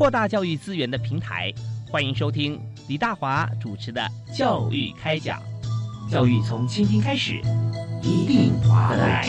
[0.00, 1.52] 扩大教育资源的平台。
[1.90, 2.58] 欢迎收听
[2.88, 4.00] 李大华主持的
[4.34, 5.38] 《教育开讲》，
[6.10, 7.34] 教育从倾听开始，
[8.02, 9.28] 一定华来。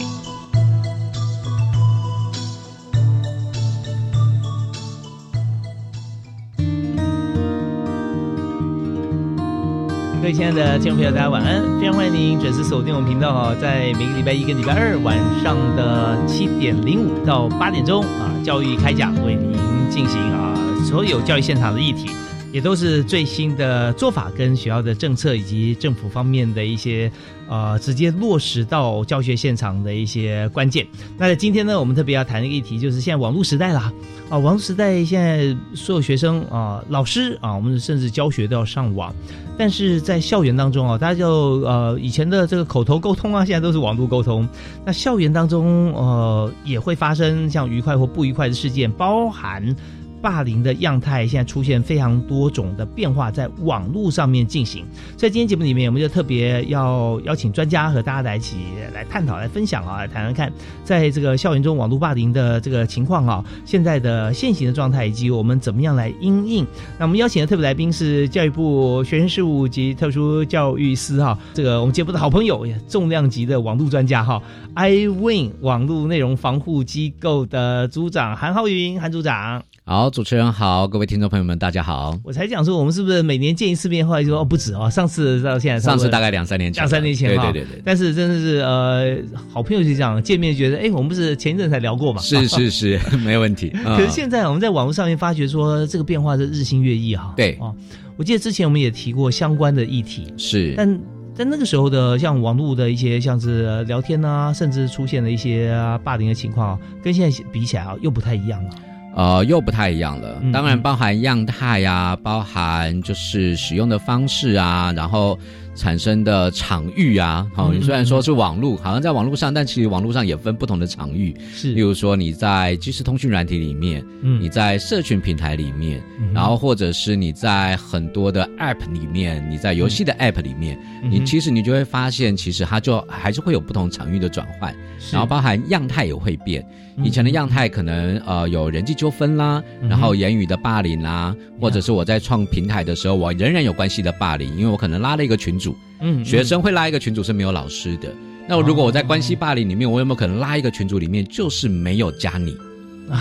[10.21, 11.61] 各位亲爱的听众朋友，大家晚安！
[11.81, 19.51] 非常欢迎您准时锁定我们频道哈，在每个礼拜一跟礼拜二晚上的七点零五到八点钟啊，教育开讲为您
[19.89, 20.57] 进行啊
[20.91, 22.09] 所有教育现场的议题。
[22.51, 27.09] 也都是最新的做法跟学校的政策以及政府方面的一些
[27.47, 30.85] 呃直接落实到教学现场的一些关键。
[31.17, 33.89] 那今天呢，我们特别要谈的议题就是现在网络时代啦
[34.29, 39.15] 啊，网络时代现在所有学生啊、老师啊，我们甚至教学都要上网，
[39.57, 44.45] 但是在校园当中啊，大家就呃以前的这个口头沟通啊，现在都是网络沟通。
[44.85, 49.73] 那校园当中呃也会发生像愉快或不愉快的事件，包含。
[50.21, 54.85] 霸凌的样态现在出现非常多种的变化，在网络上面进行。
[55.17, 58.57] 在今天节目里面，我们就特别要邀请专家和大家来一起
[58.93, 66.65] 来探讨、来分享啊，来谈谈看，在这个校园中网络霸凌的这个情况啊，现在的现行的状态，以及我们怎么样来应应。
[66.99, 74.41] 那我们邀请的特别来宾是教育部学生事务及特殊教育司哈，这个我们节目的好朋友，重量级的网络专家哈
[74.75, 79.63] ，iWin 网络内容防护机构的组长韩浩云，韩组长。
[79.83, 82.15] 好，主持人好，各位听众朋友们，大家好。
[82.23, 84.07] 我才讲说，我们是不是每年见一次面？
[84.07, 87.81] 后来就说哦，不止哦，上次到现在，上次大概两三年前，两三年前对对对对。
[87.83, 89.17] 但是真的是呃，
[89.51, 92.21] 好朋友就这样见面，觉得哎，我们不是前一阵才聊过嘛？
[92.21, 93.69] 是是是， 没有问题。
[93.83, 97.33] 可是现在我们在网络上面发觉说，这个变化是日新月异哈。
[97.35, 97.75] 对哦，
[98.17, 100.75] 我记得之前我们也提过相关的议题，是。
[100.77, 100.99] 但
[101.33, 108.69] 在那个时候的像网络的一些像是聊天啊，甚至出现了一些霸凌的情况，跟现在比起来啊，又不太一样了。
[109.13, 110.41] 呃，又不太一样了。
[110.53, 115.37] 当然，包含样态呀，包含就是使用的方式啊，然后
[115.75, 117.47] 产生的场域啊。
[117.53, 121.35] 好，你虽然说是网络，好像在网络上，但其实网络上也分不同的场域。
[121.53, 126.01] 是，例如说你在即时通讯软体里面，嗯，你在社群平台里面，
[126.33, 130.77] 然后或者是你在很多的 App 里面，你在游戏的 App 里面，
[131.09, 134.75] 你其实你就会发现，其实它就还是会有不同场域的转换，
[135.11, 136.65] 然后包含样态也会变。
[137.03, 148.11] 以前的样态可能呃有人际纠纷啦，然后言语的霸凌啦，或者是我在创平台的时候，我仍然有关系的霸凌，因为我可能拉了一个群主，嗯，学生会拉一个群主是没有老师的，
[148.49, 152.57] 那如果我在关系霸凌里面，我有没有可能拉一个群组里面就是没有加你，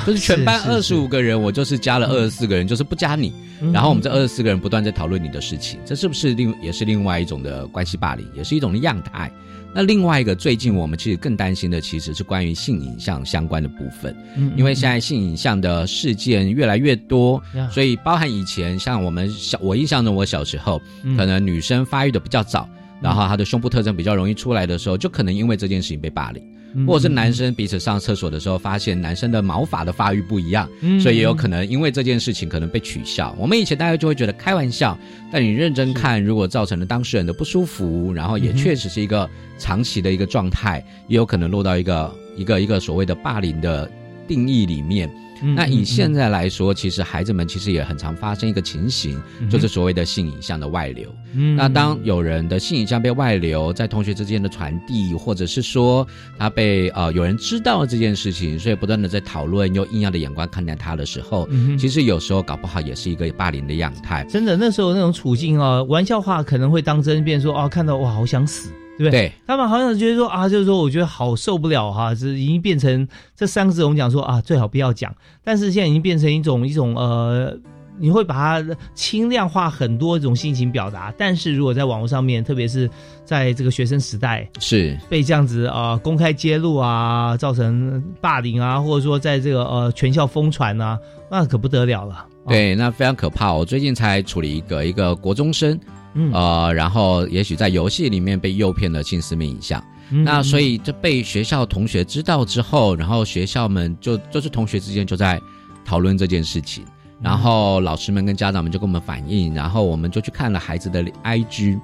[0.06, 3.32] 就是全班二十五个人，我就是加了二十四个人，就是不加你，
[3.72, 9.30] 然后我们这二十四个人不断在讨论你的事情，这是不是另也是另外一种的关系霸凌，也是一种的样态？
[9.72, 14.14] 那另外一个，最近我们其实更担心的，其实是关于性影像相关的部分，
[14.56, 20.80] 因为现在性影像的事件越来越多，所以包含以前像我们小，我印象中我小时候，
[21.16, 22.68] 可能女生发育的比较早，
[23.00, 26.42] 然后她的胸部特征比较容易出来的时候，就可能因为这件事情被霸凌。
[26.86, 30.68] 或者是男生彼此上厕所的时候，发现男生的毛发的发育不一样，
[31.00, 33.34] 所以也有可能因为这件事情可能被取笑。
[33.38, 34.98] 我们以前大家就会觉得开玩笑，
[35.32, 39.28] 但你认真看，如果造成了当事人的不舒服，然后也确实是一个
[39.58, 43.90] 长期的一个状态，也有可能落到一个一个一个所谓的霸凌的
[44.28, 45.10] 定义里面。
[45.42, 49.20] 那以现在来说，其实孩子们其实也很常发生一个情形，
[49.50, 51.14] 就是所谓的性影像的外流。
[51.56, 56.06] 那当有人的性影像被外流，在同学之间的传递，或者是说
[56.38, 64.24] 他被呃有人知道这件事情，所以不断的在讨论，用异样的眼光看待他的时候，其实有时候搞不好也是一个霸凌的样态。
[64.24, 68.70] 真的，那时候那种处境哦，玩笑话可能会当真，变说哦，看到哇，好想死。
[69.00, 69.32] 对不对？
[69.46, 75.14] 他们好像觉得说啊，就是说，我觉得好受不了哈，是已经变成这三个字，我们讲说啊，最好不要讲。
[75.42, 77.56] 但是现在已经变成一种一种呃，
[77.98, 81.10] 你会把它轻量化很多种心情表达。
[81.16, 82.90] 但是如果在网络上面，特别是
[83.24, 90.98] 在这个学生时代，是被这样子啊公开揭露啊，造成霸凌啊，或者说在这个呃全校疯传啊，
[91.30, 92.26] 那可不得了了。
[92.46, 93.50] 对，那非常可怕。
[93.50, 95.80] 我最近才处理一个一个国中生。
[96.14, 96.32] 嗯。
[96.32, 105.40] 呃，然后也许在游戏里面被诱骗了性私密影像，那所以就被学校同学知道之后，然后学校们就就是同学之间就在
[105.84, 106.84] 讨论这件事情，
[107.20, 111.78] 然后老师们跟家长们就跟我们反映，然后我们就去看了孩子的 IG，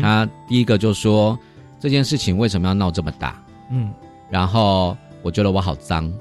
[0.00, 1.38] 他第一个就说
[1.78, 3.42] 这件事情为什么要闹这么大？
[3.70, 3.90] 嗯，
[4.30, 6.12] 然后我觉得我好脏，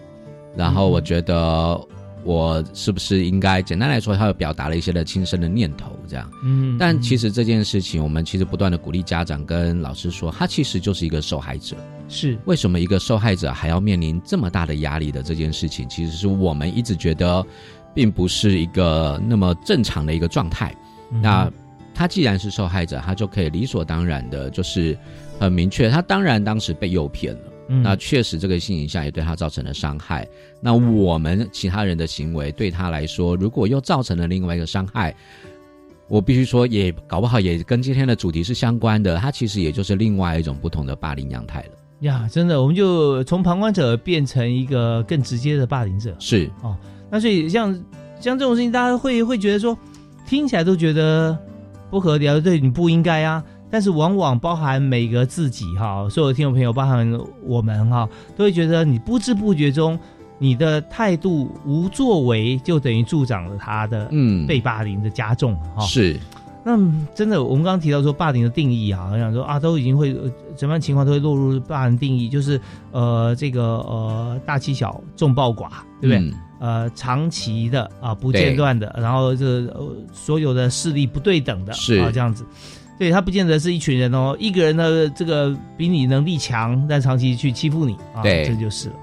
[0.55, 1.79] 然后我觉得。
[2.23, 6.29] 我是不是应该简单来说，他有表达了一些的轻生的念头，这样。
[6.43, 6.77] 嗯。
[6.77, 11.75] 但其实这件事情，我们其实不断的鼓励家长跟老师说，他其实就是一个受害者。
[12.07, 12.37] 是。
[12.45, 17.45] 为什么一个受害者还要面临这么大的压力的这件事情，其实是我们一直觉得，
[17.93, 20.75] 并不是一个那么正常的一个状态。
[21.21, 21.51] 那
[21.93, 24.97] 他既然是受害者，他就可以理所当然的，就是
[25.39, 27.41] 很明确，他当然当时被诱骗了。
[27.71, 30.27] 那确实，这个性影像也对他造成了伤害。
[30.59, 35.15] 那我们其他人的行为对他来说，如果又造成了另外一个伤害，
[36.07, 39.17] 我必须说，也搞不好也跟今天的主题是相关的。
[39.17, 41.69] 他其实也就是另外一种不同的霸凌样态了。
[41.99, 46.15] 呀，真的，我们就从旁观者变成一个更直接的霸凌者。
[46.17, 46.75] 是哦，
[47.11, 47.71] 那所以像
[48.19, 49.77] 像这种事情，大家会会觉得说，
[50.27, 51.37] 听起来都觉得
[51.91, 53.43] 不合理，对你不应该啊。
[53.69, 59.97] 但是往往包含每个自己哈，所有的听众朋友，包含我们哈，都会觉得你不知不觉中，
[60.37, 65.85] 你的态度无作为，就等于助长了他的嗯被霸凌的加重哈。
[65.85, 66.19] 是，
[66.63, 66.77] 那
[67.13, 70.13] 真的，我们刚刚提到说霸凌的定义啊，我想说啊，都已经会
[70.57, 72.59] 什么样情况都会落入霸凌定义，就是
[72.91, 75.69] 呃这个呃大欺小、众暴寡，
[76.01, 76.33] 对不对？
[76.59, 82.43] 呃，长期的啊不间断的，然后这呃所有的势力不对等的啊这样子。
[82.99, 88.95] 对他不见得是一群人哦，一个人的这个比你能力强，但长期去欺负你啊，这就是了。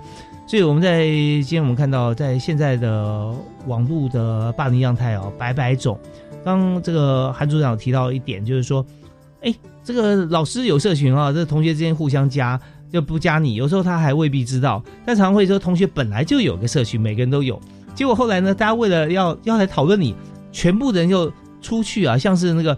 [0.47, 3.35] 所以我们在今天我们看到，在现在的
[3.67, 5.99] 网络的霸凌样态哦，百百种。
[6.45, 8.85] 刚这个韩组长提到一点，就是说，
[9.41, 9.53] 哎，
[9.83, 12.61] 这个老师有社群啊，这同学之间互相加
[12.93, 14.85] 就不加你，有时候他还未必知道。
[15.07, 17.59] 但常会说，同学本来就有个社群，每个人都有。
[17.95, 20.15] 结果后来呢，大家为了要要来讨论你，
[20.53, 21.33] 全部人就
[21.63, 22.77] 出去啊，像是那个。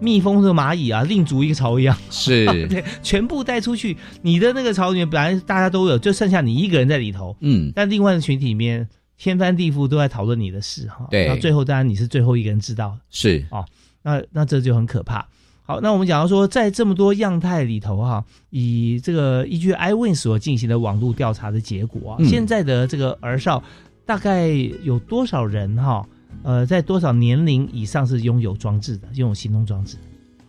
[0.00, 3.96] 蜜蜂和蚂蚁啊，另组一个巢一样，是 对，全部带出去。
[4.22, 7.36] 你的那个巢里面本来大家都有，就剩下你一个人在里头。
[7.40, 11.06] 嗯，但另外的群体里面天翻地覆都在讨论你的事哈。
[11.10, 12.96] 对，那最后当然你是最后一个人知道。
[13.10, 13.64] 是哦，
[14.02, 15.26] 那那这就很可怕。
[15.62, 23.64] 好，那我们讲到说，在这么多样态里头哈，以这个依据 iWin 所进行的网络调查的结果啊，现在的这个儿少
[24.04, 24.48] 大概
[24.84, 26.06] 有多少人哈？
[26.42, 29.96] 呃，在多少年龄以上是拥有装置的，拥有行动装置？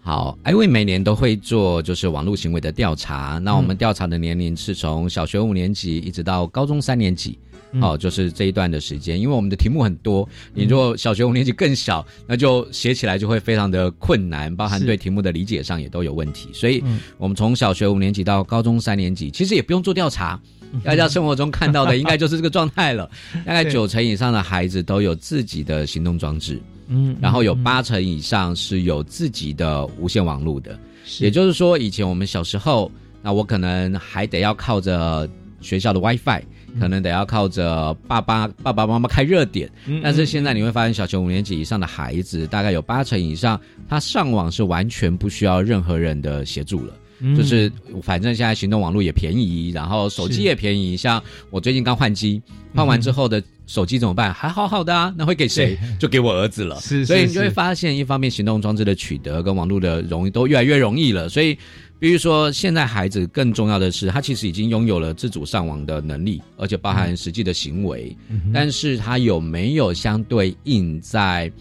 [0.01, 7.37] 好，因为每年都会做就是网络行为的调查，那我们调查的年龄是从小学五年级一直到高中三年级，
[7.81, 9.19] 哦，就是这一段的时间。
[9.19, 16.47] 因为我们的题目很多，你如果小学五年级更小，那就写起来就会非常的困难，包含对题目的理解上也都有问题。
[16.53, 16.81] 所以，
[17.17, 20.39] 我们从小学五年级到高中三年级，其实也不用做调查。
[20.83, 23.09] 大家生活中看到的 应该就是这个状态了。
[23.45, 30.77] 大概九成以上的孩子都有自己的行动装置，嗯，然后有八成以上是有自己的无线网络的。
[31.19, 32.91] 也就是说，以前我们小时候，
[33.21, 35.29] 那我可能还得要靠着
[35.61, 36.41] 学校的 WiFi，
[36.79, 39.69] 可能得要靠着爸爸爸爸妈妈开热点。
[40.03, 46.93] 但是现在你会发现，小学五年级以上的孩子，大概有八成以上，他上网是完全不需要任何人的协助了。
[47.35, 47.71] 就是
[48.01, 50.95] 反正现在行动网络也便宜，然后手机也便宜。
[50.95, 52.41] 像我最近刚换机，
[52.75, 54.33] 换完之后的手机怎么办？
[54.33, 55.77] 还好好的啊，那会给谁？
[55.99, 56.79] 就给我儿子了。
[56.79, 61.27] 是，所以你就会发现，一方面行动装置的取得跟网络的容易都越来越容易了。
[61.27, 61.57] 所以，
[61.99, 68.15] 比如说现在孩子更重要的是，他其实已经拥有了自主上网的能力，而且包含实际的行为。
[68.53, 71.51] 但是他有没有相对应在？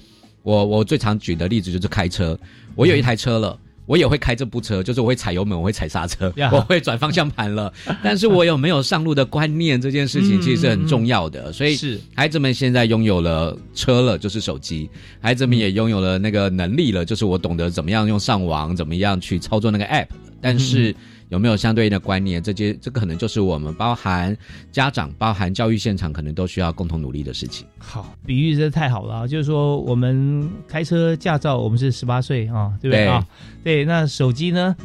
[0.43, 2.39] 我我最常举的例子就是开车，
[2.77, 3.59] 我有一台车了。
[3.87, 7.73] 我也会开这部车，就是我会踩油门，我会踩刹车，我会转方向盘了。
[8.03, 11.53] 但是我有没有上路的观念，这件事情其实是很重要的。
[11.53, 14.89] 所以，是孩子们现在拥有了车了，就是手机；
[15.21, 20.09] 孩子们也拥有了那个能力了，就是我懂得怎么样用上网，怎么样去操作那个 app。
[20.41, 20.95] 但是。
[21.29, 22.43] 有没有相对应的观念？
[22.43, 24.37] 这些这个可能就是我们包含
[24.71, 27.67] 家长、包含教育现场，可能都需要共同努力的事情。
[27.79, 33.27] 好，比喻真的太好了，就是说我们开车驾照，我们是十八岁啊，对不对啊？
[33.65, 34.77] 对，那手机呢？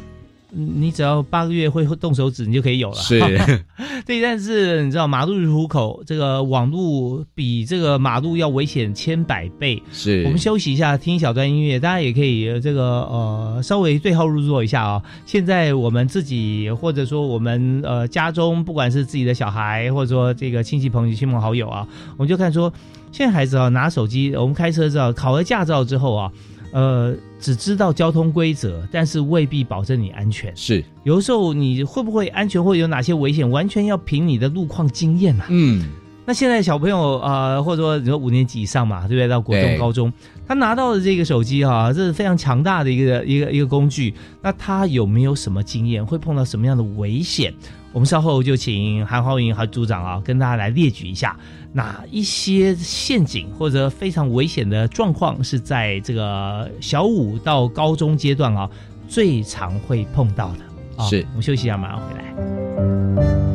[0.54, 2.96] 你只要八个月会动手指，你就可以有了。
[2.96, 3.18] 是，
[4.04, 4.20] 对。
[4.20, 9.82] 但是你知道，马路入口这个网路比这个马路要危险千百倍。
[9.92, 10.22] 是。
[10.24, 15.02] 我们休息一下，听一小段音乐，大家也可以这个呃稍微对号入座一下啊。
[15.24, 22.70] 现在我们自己或者说我们呃家中，不管是自己的小孩，或者说这个亲戚朋友、亲朋好友啊，我们就看说，
[23.10, 26.30] 现在孩子啊拿手机，我们开车知道考了驾照之后啊。
[26.72, 30.52] 呃，只知道交通规则，但是未必保证你安全。
[30.56, 35.44] 是，有的时候你会不会安全，或有哪些危险，完全要凭你的路况经验嘛。
[35.50, 35.86] 嗯，
[36.26, 39.28] 那那现在小朋友啊，或者说你说五年级以上嘛，对不对？
[39.28, 40.10] 到国中、高中，
[40.48, 44.14] 他拿到的这个手机哈，这是非常强大的一个一个一个工具。
[44.40, 46.04] 那他有没有什么经验？
[46.04, 47.52] 会碰到什么样的危险？
[47.92, 51.38] 我们稍后就请韩浩云韩组长啊，跟大家来列举一下
[51.72, 58.70] 哪一些陷阱或者非常危险的状况是在这个小五到高中阶段啊
[59.08, 61.04] 最常会碰到的。
[61.08, 63.51] 是，我们休息一下，马上回来。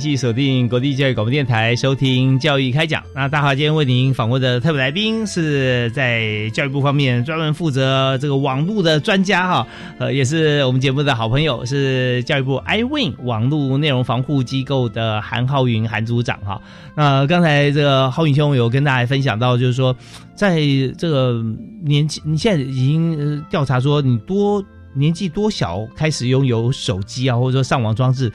[0.00, 3.02] 继续锁定国际教育广播电台，收听教育开讲。
[3.14, 9.66] 那大华今天为您访问的特别来宾是在教育部方面专门负责这个网络的专家哈，
[9.98, 16.58] 呃，也是我们节目的好朋友，是教育部 iWin 网络内容防护机构的韩浩云韩组长哈。
[16.96, 19.94] 那刚才这个浩云兄有跟大家分享到，就是说
[20.34, 20.62] 在
[20.96, 21.44] 这个
[21.84, 24.64] 年纪，你现在已经调查说你多
[24.94, 28.32] 年纪多小开始拥有手机啊，或者说上网装置。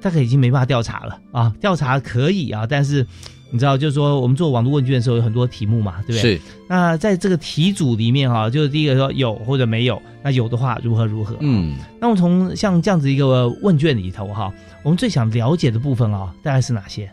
[0.00, 3.06] 大概已经没办法调查了啊，调查可以啊，但是
[3.50, 6.36] 你知道，就是说我们做网络问卷的时候有很多题目嘛，对不对？
[6.36, 6.40] 是。
[6.68, 11.36] 那在这个题组里面哈，就是第一个说有或者没有，那有的话如何如何？
[11.40, 11.76] 嗯。
[12.00, 14.52] 那么从像这样子一个问卷里头哈，
[14.82, 17.10] 我们最想了解的部分啊，大概是哪些？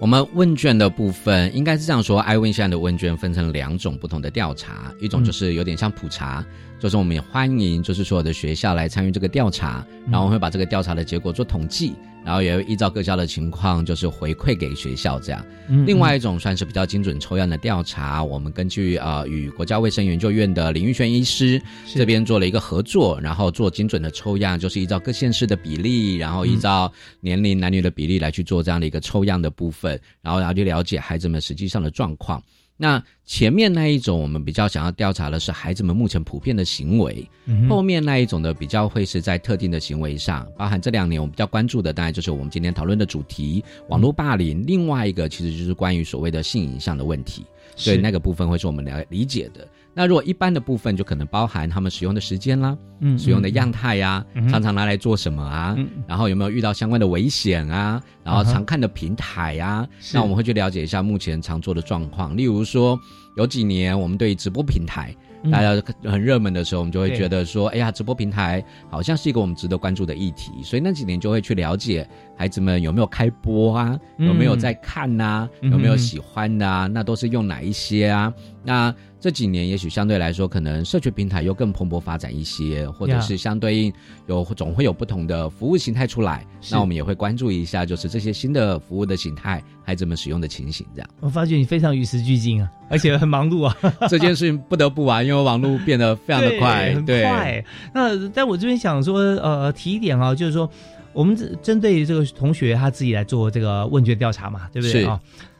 [0.00, 6.44] 我们问卷的部分应该是这样说：，iWin 现在的问卷分成两种不同的调查，一种就是有点像普查。
[6.78, 11.94] 就是我们也欢迎，就是所有的学校来参与这个调查，然后会把这个调查的结果做统计，
[12.28, 15.42] 然后也会依照各校的情况，就是回馈给学校这样。
[15.86, 32.42] 另外一种算是比较精准抽样的调查，我们根据呃与国家卫生研究院的林玉轩医师这边做了一个合作，然后做精准的抽样，就是依照各县市的比例，然后依照年龄男女的比例来去做这样的一个抽样的部分，然后然后去了解孩子们实际上的状况。
[32.80, 37.28] 那前面那一种，我们比较想要调查的是孩子们目前普遍的行为；
[37.68, 44.64] 后面那一种的比较会是在特定的行为上，包含这两年我们比较关注的，当然就是我们今天讨论的主题——网络霸凌。
[44.64, 47.44] 另外一个其实就是关于所谓的性影像的问题，
[47.74, 49.66] 所以那个部分会是我们了理解的。
[49.98, 55.76] 那如果一般的部分，就可能包含他们使用的时间啦，嗯，使用的样态呀，常常拿来做什么啊，
[56.06, 62.36] 然后有没有遇到相关的危险啊，然后常看的平台呀，那我们会去了解一下目前常做的状况。
[62.36, 62.96] 例如说，
[63.36, 65.12] 有几年我们对直播平台。
[65.52, 72.04] 大家很热门的时候，我们就会觉得说，哎呀，直播平台好像是一个我们值得关注的议题，所以那几年就会去了解
[72.36, 78.34] 孩子们有没有开播啊，有没有在看呐，有没有喜欢的啊，那都是用哪一些啊？
[78.68, 83.92] 那这几年也许相对来说，可能社群平台又更蓬勃发展一些，或者是相对应
[84.26, 91.08] 有总会有不同的服务形态出来，那我们也会关注一下，就是这些新的服务的形态，孩子们使用的情形这样。
[91.20, 93.74] 我发觉你非常与时俱进啊， 而且很忙碌啊，
[94.06, 95.26] 这件事情不得不玩。
[95.26, 97.64] 因为网络变得非常的快，很快。
[97.94, 100.70] 那在我这边想说，呃，提一点啊，就是说，
[101.14, 105.18] 我们针对这个同学他自己来做这个问卷调查嘛，对不对啊？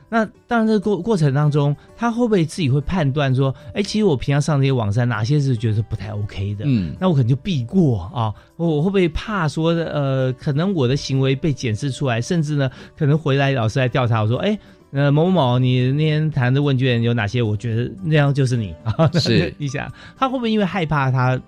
[0.08, 6.64] 那当然，这个过过程当中，他会不会自己会判断说，哎，其实我平常上这些网站，哪些是觉得不太 OK 的？
[6.66, 8.32] 嗯，那我可能就避过啊。
[8.56, 14.58] 我会不会怕说，呃，可能我的行为被检视出来，甚至呢，可能回来老师来调查，我说，哎。
[14.90, 17.42] 呃，某某，你那天谈的问卷有哪些？
[17.42, 19.06] 我觉得那样就是你啊。
[19.20, 19.86] 是， 你想，
[20.16, 21.38] 他会不会因为害怕他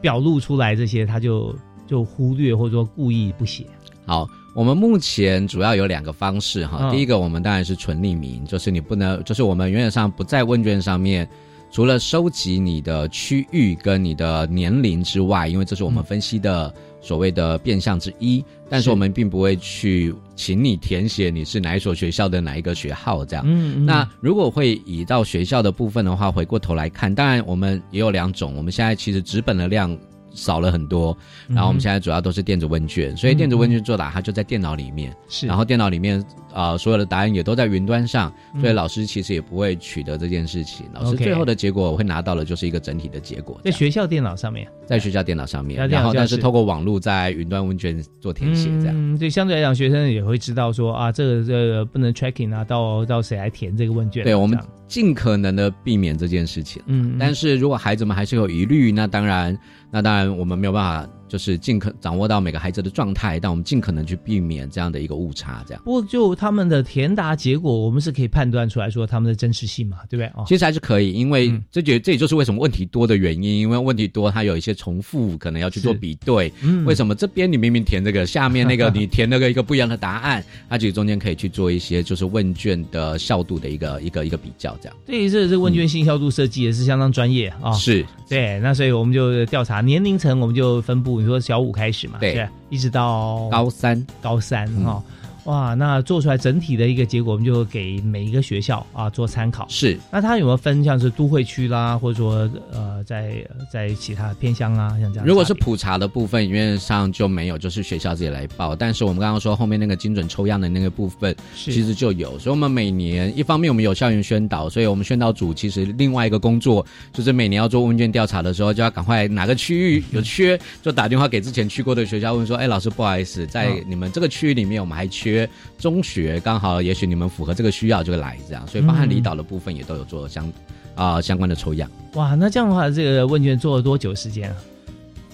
[0.00, 1.52] 表露出来这些，他就
[1.88, 3.66] 就忽略或者说故意不写？
[4.06, 11.28] 好，我们目前主要有两个方式哈，第一个我们当然是纯匿名，就是你不能，就是我们原则上不在问卷上面，
[11.72, 23.44] 除了收集你的区域跟你的年龄之外，因为这是我们分析的所谓的变相之一，但是我们并不会去请你填写你是哪一所学校的哪一个学号这样。
[23.48, 29.98] 嗯，那如果会以到学校的部分的话，回过头来看，当然我们也有两种，我们现在其实纸本的量。
[30.34, 31.16] 少了很多，
[31.48, 36.22] 然后我们现在主要都是电子问卷，所以电子问卷作答它就在电脑里面，是，然后电脑里面
[36.54, 59.58] 啊所有的答案也都在云端上，所以老师其实也不会取得这件事情，老师最后的结果我会拿到的就是一个整体的结果，在学校电脑上面，在学校电脑上面，然后但是透过网络在云端问卷做填写，这样，嗯对，相对来讲学生也会知道说啊，这个这个不能 tracking 啊，到到谁来填这个问卷，对我们尽可能的避免这件事情，嗯，但是如果孩子们还是有疑虑，那当然。
[59.90, 61.08] 那当然，我们没有办法。
[61.34, 65.64] 就是尽可掌握到每个孩子的状态，但我们尽可能去避免这样的一个误差。
[65.66, 70.26] 这样，不过就他们的填答结果，我们是可以判断出来说他们的真实性嘛，对不对？
[70.36, 76.52] 哦，其实还是可以，因为这就这也就是为什么问题多的原因，因为问题多，它有一些重复，可能要去做比对。
[76.62, 80.44] 嗯，为什么这边你明明填这个，下面那个你填那个一个不一样的答案？
[80.68, 84.78] 它其实中间可以去做一些就是问卷的效度的一个一个一个比较。
[84.80, 87.72] 这样，对，这这问卷信效度设计也是相当专业啊。
[87.72, 92.18] 是，对，那所以我们就调查年龄层，我们就分布，你说小五开始嘛。
[92.20, 95.02] 对，一直到高三，高三哈。
[95.44, 99.66] 哇，那做出来整体的一个结果，我们就给每一个学校啊做参考。
[99.68, 105.26] 是，那它有没有分像是都会区啦，或者说呃，在在其他偏乡啊，像这样？
[105.26, 108.74] 如果是普查的部分，原则上就没有，就是学校自己来报。
[108.74, 112.38] 但是我们刚刚说后面那个精准抽样的那个部分，其实就有。
[112.38, 125.33] 所以我们每年一方面我们有校园宣导，所以我们宣导组其实另外一个工作就是每年要做问卷调查的时候，就要赶快哪个区域有缺，就打电话给之前去过的学校问说：“哎，老师不好意思，在你们这个区域里面，我们还缺。”
[125.78, 130.52] 中学刚好，也许你们符合这个需要就来这样，所以包含离岛的部分也都有做相
[130.94, 131.90] 啊相关的抽样。
[132.14, 134.56] 哇，那这样的话，这个问卷做了多久时间啊？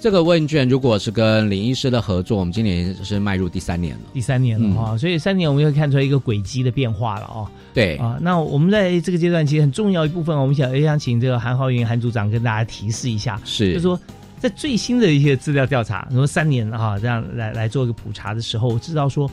[0.02, 4.00] 这个问卷如果是跟林医师的合作，我们今年是迈入第三年了。
[4.15, 7.47] 第三年了哈，所以三年我们又看出来一个轨迹的变化了哦。
[7.75, 14.00] 对啊，那我们在这个阶段其实很重要一部分，我们想也想请这个韩浩云韩组长跟大家提示一下，是就说
[14.39, 19.30] 在最新的一些资料调查，说三年啊这样来来做一个普查的时候，知道说。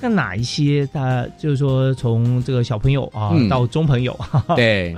[0.00, 0.88] 那哪一些？
[0.92, 4.18] 他就是说，从这个小朋友啊到中朋友，
[4.56, 4.96] 对，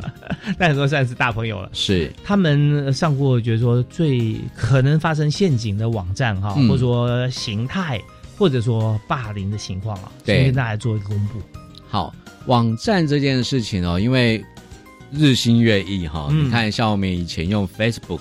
[0.59, 1.69] 那说算是大朋友了。
[1.73, 8.01] 是他们上过，觉得说最可能发生陷阱的网站哈，或者说形态，
[8.39, 11.41] 或者说霸凌的情况啊，先跟大家做一个公布。
[11.89, 12.15] 好，
[12.47, 14.45] 网站这件事情哦，因为
[15.11, 18.21] 日新月异哈，你看像我们以前用 Facebook。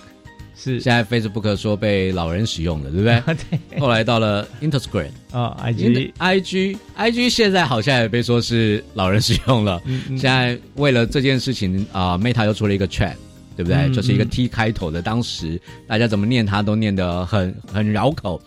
[0.64, 3.36] 是，现在 Facebook 说被老人使用了，对不对？
[3.72, 3.80] 对。
[3.80, 9.82] 后来到了 Instagram 啊，IG，IG，IG，现在好像也被说是老人使用了。
[10.10, 13.16] 现在为了这件事情啊，Meta 又出了一个 Chat，
[13.58, 13.92] 对不对？
[13.92, 18.40] 就是一个 T 开头的，当时大家怎么念它都念得很很绕口。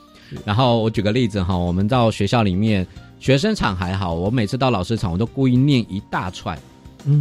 [0.44, 2.86] 然后我举个例子哈，我们到学校里面，
[3.18, 6.56] 学生场还好，我每次到老师场，我都故意念一大串，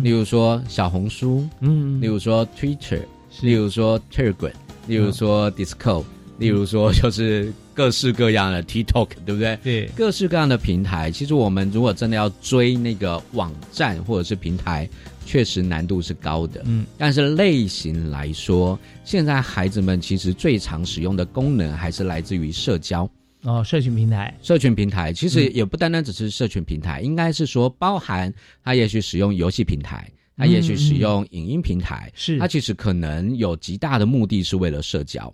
[0.04, 3.02] 例如说小红书，嗯，例如说 Twitter，
[3.42, 4.52] 例如说 Telegram。
[4.88, 6.04] 例如说 Discord，
[6.40, 9.58] 例如说就是各式各样的 TikTok，对不对？
[9.64, 14.90] 对，各式各样的平台，其实我们如果真的要追那个网站或者是平台，
[15.26, 16.62] 确实难度是高的。
[16.66, 23.10] 嗯，但是类型来说，现在孩子们其实最常使用的功能还是来自于社交
[23.44, 24.38] 哦，社群平台。
[24.42, 30.10] 社群平台其实也不单单只是社群平台，应该是说包含他也许使用游戏平台。
[30.44, 32.38] 他也许使用影音平台，是。
[32.38, 35.34] 他其实可能有极大的目的是为了社交，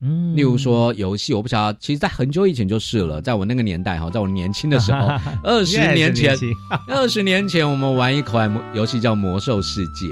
[0.00, 5.06] 嗯，例如说游戏，我不晓得，其实，在很久以前就是了，在我那个年代哈，在我年轻的时候，
[5.44, 6.36] 二十年前，
[6.88, 10.08] 二十年前我们玩一款游戏叫《魔兽世界》，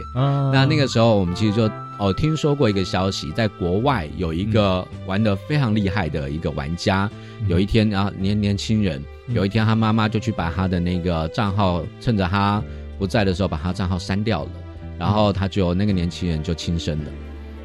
[0.53, 7.11] 那那个时候我们其实就哦听说过一个消息，在国外有一个玩的非常厉害的一个玩家，
[7.49, 9.03] 有一天啊年年轻人，
[9.35, 12.63] 有一天他妈妈就去把他的那个账号，趁着他。
[13.01, 14.51] 不在的时候把他账号删掉了，
[14.99, 17.11] 然后他就那个年轻人就轻生了。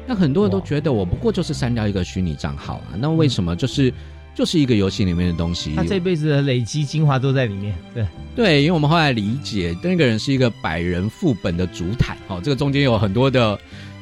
[0.06, 3.92] 那很多人都觉得我不过就是删掉一个虚拟账号啊，那为什么就是
[4.34, 5.74] 就是一个游戏里面的东西？
[5.76, 7.74] 他这辈子的累积精华都在里面。
[7.92, 12.16] 对对，因为我们后来理解，那个人是一个百人副本的主坦。
[12.28, 13.58] 哦，这个中间有很多的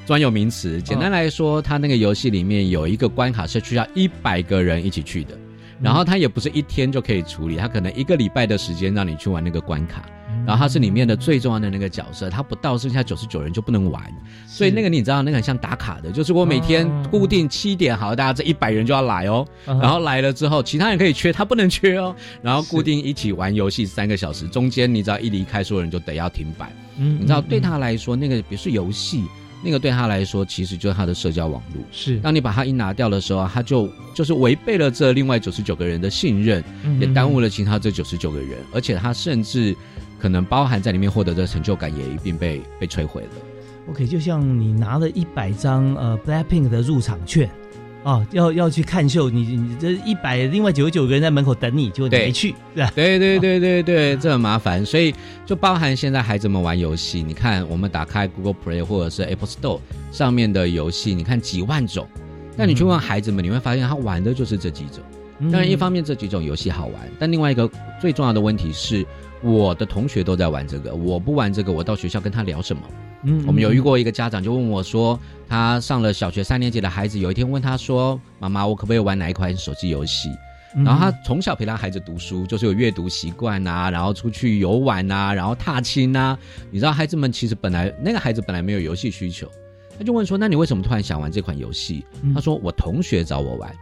[0.06, 0.80] 专有名词。
[0.82, 5.38] 简单来说，他那个游戏里面有一个关卡是需要一百个人一起去的，
[5.80, 10.04] 然后他也不是一天就可以处理，他可能一个礼拜的时间让你去玩那个关卡。
[10.46, 14.02] 然后他是里面的最重要的那个角色，他不到剩下九十九人就不能玩，
[14.46, 29.24] 所以那个你知道那个很像打卡的，就是我每天固定七点，好，大家这一百人就要来哦，然后来了之后，其他人可以缺，他不能缺哦，然后固定一起玩游戏三个小时，中间你只要一离开，所有人就得要停摆，嗯，你知道对他来说那个不是游戏。
[29.66, 31.82] 那个对他来说，其实就是他的社交网络。
[31.90, 36.62] 是，当你把它一拿掉的时候，他就就是违背了这另外九十九个人的信任，
[37.00, 39.74] 也耽误了其他这九十九个人，而且他甚至
[40.24, 43.28] 可能包含在里面获得的成就感也一并被被摧毁了。
[43.90, 47.46] OK，就像你拿了一百张呃 Blackpink 的入场券。
[48.04, 52.90] 哦，要要去看秀，你你这一百，另外九十九个人在门口等你，就没去，是吧？
[52.94, 62.08] 对对对对对，这很麻烦，所以就包含现在孩子们玩游戏，你看我们打开 Google Play 或者是 Apple Store 上面的游戏，你看几万种，
[62.56, 65.02] 那你去问孩子们，你会发现他玩的就是这几种。
[65.50, 67.68] 当然，一方面这几种游戏好玩，但另外一个
[68.00, 69.04] 最重要的问题是，
[69.42, 72.82] 我的同学都在玩这个，我不玩这个，我到学校跟他聊什么？
[73.24, 80.28] 嗯，我们有遇过一个家长就问我说，他上了小学三年级的孩子，有一天问他说：“妈妈，我可不可以玩哪一款手机游戏？”
[80.84, 86.36] 然后他从小陪他孩子读书，就是有阅读习惯呐，然后出去游玩呐，然后踏青呐。
[86.70, 89.48] 你知道，孩子们其实本来那个孩子本来没有游戏需求，
[89.96, 92.04] 他就问说：“那你为什么突然想玩这款游戏？”
[92.34, 93.72] 他说：“我同学找我玩。”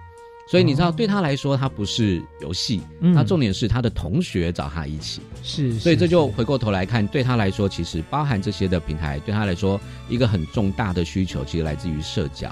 [0.47, 2.83] 所以你知道，对他来说，他不是游戏，
[3.15, 5.23] 他重点是他的同学找他一起。
[5.43, 12.51] 是，所以这就回过头来看，对他来说，其实包含这些的平台，对他来说，一个很重大的需求，其实来自于社交；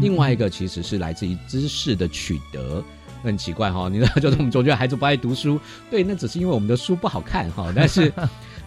[0.00, 2.84] 另外一个其实是来自于知识的取得。
[3.22, 5.58] 很奇怪哈，你知道，就是我们总觉得孩子不爱读书，
[5.90, 8.12] 对，那只是因为我们的书不好看哈，但是。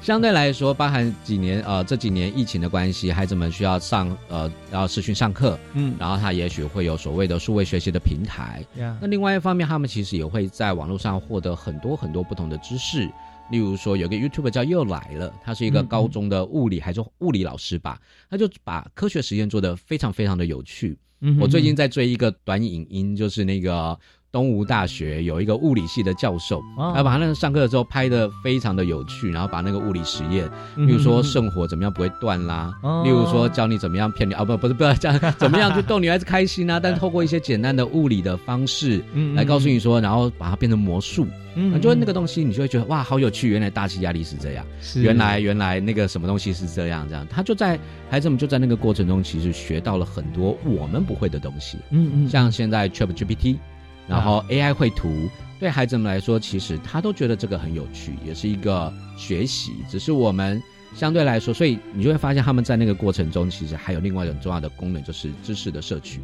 [0.02, 8.66] 相对来说，包含几年呃这几年疫情的关系，孩子们需要上呃要视讯上课，嗯，然后他也许会有所谓的数位学习的平台。
[9.00, 13.08] 那另外一方面，他们其实也会在网络上获得很多很多不同的知识。
[13.52, 20.98] 例如说，有个 YouTube 叫又来了，他是一个高中的物理还是物理老师吧，他就把科学实验做得非常非常的有趣。
[21.40, 24.00] 我最近在追一个短影音，就是那个。
[24.32, 26.62] 东吴大学有一个物理系的教授，
[26.96, 39.04] 他把他那个上课的时候拍的非常的有趣，然后把那个物理实验，例如说圣火怎么样不会断啦，例如说教你怎么样骗你啊不不是不要这样 怎么样去逗女孩子开心啊， 但透过一些简单的物理的方式
[39.36, 44.66] 来告诉你说，然后把它变成魔术，嗯，就那个东西你就会觉得哇好有趣，原来大气压力是这样，
[44.96, 47.78] 原来原来那个什么东西是这样这样，他就在
[48.10, 53.58] 孩子们就在那个过程中其实学到了很多我们不会的东西，嗯嗯，像现在 Chat GPT。
[54.08, 59.74] 然后 AI 绘图对孩子们来说，其实他都觉得这个很有趣，也是一个学习。
[59.88, 60.62] 只是我们
[60.96, 66.20] 相对来说，所以你就会发现他们在那个过程中，其实还有另外一种重要的功能，就是知识的摄取。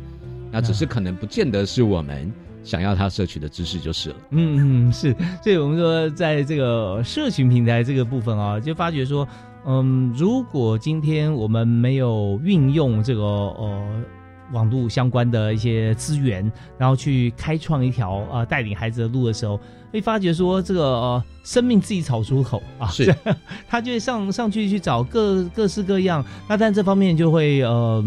[0.52, 4.16] 那只是可能不见得是我们想要他摄取的知识就是了。
[4.32, 5.16] 嗯嗯，是。
[5.44, 9.28] 所以我们说，在这个社群平台这个部分啊，就发觉说，
[9.66, 14.04] 嗯，如果今天我们没有运用这个呃。
[14.52, 19.60] 网络相关的一些资源，然后去开创一条呃带领孩子的路的时候，
[19.92, 23.14] 会发觉说这个生命自己找出口啊，是，
[23.68, 28.04] 他就会上上去去找各各式各样，那但这方面就会呃。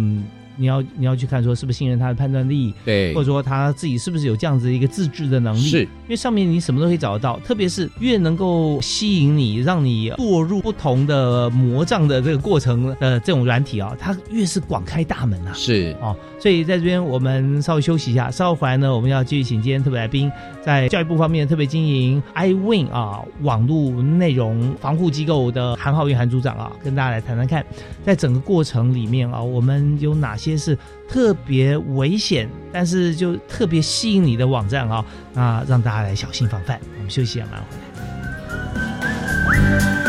[0.61, 5.61] 你要你要去看说是不是信任他的判断力，对，或者说他自己是不是有这样子一个自制的能力？
[5.61, 15.53] 是，因为上面你什么都可以找得到，特别是越能够吸引你，让你堕入不同的魔障的这个过程的这种软体啊，它越是广开大门啊。
[15.55, 20.31] 是哦，所以在这边我们稍微休息一下，稍后回来呢，我们要继续请今天特别来宾，
[20.63, 27.65] 在教育部方面特别经营 iWin 啊网络内容防护机构的韩浩云韩组长啊，跟大家来谈谈看，
[28.05, 30.50] 在整个过程里面啊，我们有哪些。
[30.59, 30.77] 是
[31.09, 36.81] 特别危险，但是就特别吸引你的网站啊，那让大家来小心防范。
[36.97, 37.65] 我们休息一下，马上
[39.47, 40.00] 回来。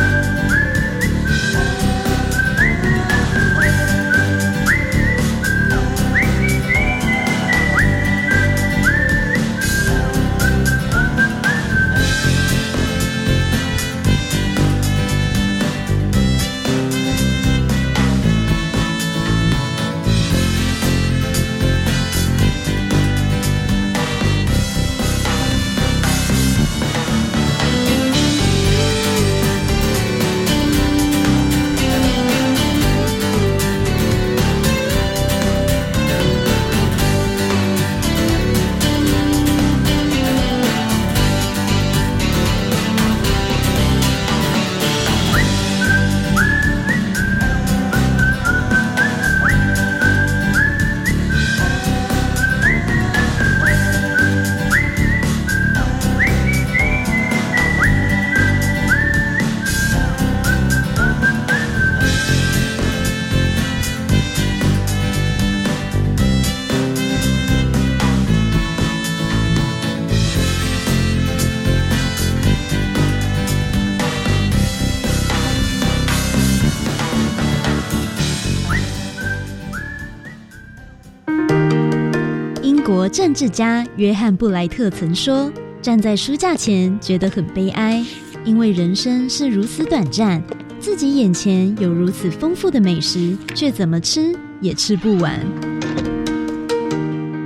[83.42, 85.52] 治家约翰布莱特曾说
[85.82, 88.06] ：“站在书架前觉得很悲哀，
[88.46, 90.40] 因为人生是如此短暂，
[90.80, 95.40] 自己眼前有如此丰富的美食，却怎么吃也吃不完。”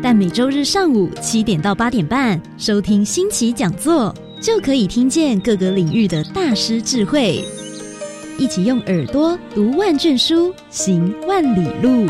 [0.04, 7.42] 但每周日上午七点到八点半收听新奇讲座，就可以听见各个领域的大师智慧，
[8.38, 12.06] 一起用耳朵读万卷书，行万里路。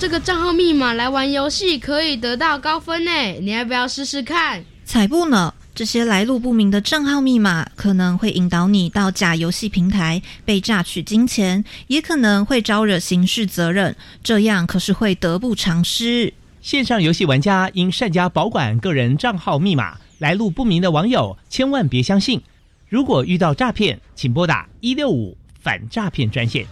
[0.00, 3.10] 用这个账号密码来玩游戏可以得到高分呢，
[3.42, 4.64] 你要不要试试看？
[4.82, 5.52] 才不呢！
[5.74, 16.32] 这些来路不明的账号密码可能会引导你到假游戏平台被榨取金钱，也可能会招惹刑事责任，这样可是会得不偿失。
[16.62, 22.40] 线上游戏玩家应善加保管个人账号密码，来路不明的网友千万别相信。
[22.88, 26.66] 如果遇到诈骗，请拨打一六五反诈骗专线。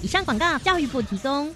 [0.00, 1.52] 以上广告，教育部提供。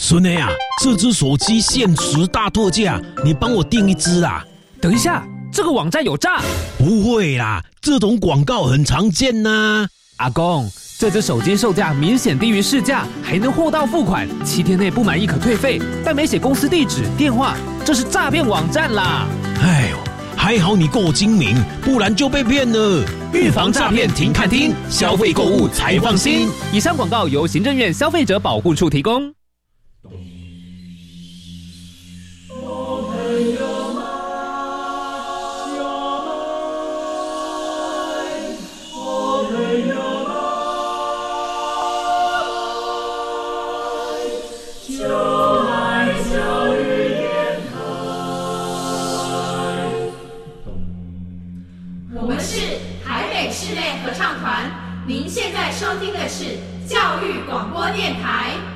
[0.00, 0.48] 孙女啊，
[0.80, 4.44] 这只手机限时大特价，你帮我订一只啊！
[4.80, 6.40] 等一下，这个网站有诈？
[6.78, 9.88] 不会啦，这种广告很常见呐。
[10.18, 19.26] 阿公，这只手机售价明显低于市价，还能货到付款，七天内不满意可退费，但没写公司地址、电话，这是诈骗网站啦！
[19.60, 19.96] 哎呦，
[20.36, 23.04] 还好你够精明，不然就被骗了。
[23.34, 26.48] 预防诈骗，停看听，消费购物才放心。
[26.72, 29.34] 以上广告由行政院消费者保护处提供。
[57.20, 58.67] 去广播电台。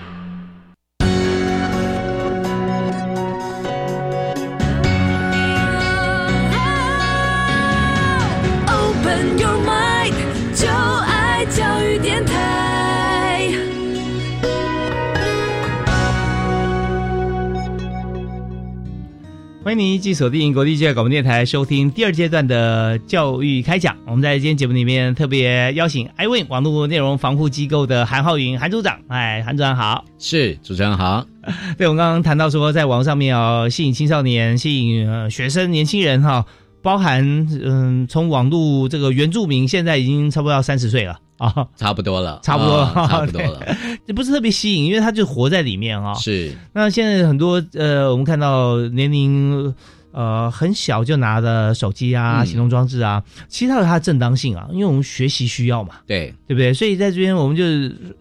[19.73, 23.97] 欢迎您继续锁定国立教育广播电台，收听第二阶段的教育开讲。
[24.05, 28.99] 我们在今天节目里面特别邀请 iWin 网络内容防护机构的韩浩云韩组长。
[29.09, 31.27] 哎，韩组长好，是主持人好。
[31.79, 36.45] 对，我们刚刚谈到说，在网上面哦，吸引青少年、吸引学生、年轻人哈，
[36.83, 41.18] 包含嗯，从网络这个原住民，现在已经差不多要三十岁了。
[41.38, 43.61] 啊，差不多了， 差不多了，差不多了。
[44.07, 46.14] 这不是特别吸引，因为他就活在里面啊。
[46.14, 46.53] 是。
[46.73, 49.75] 那现在很多呃，我们看到年龄
[50.12, 55.96] 呃很小就拿的手机啊、行动装置啊，其实它有它的正当性啊，因为我们学习需要嘛。
[56.07, 56.72] 对，对不对？
[56.72, 57.64] 所以在这边我们就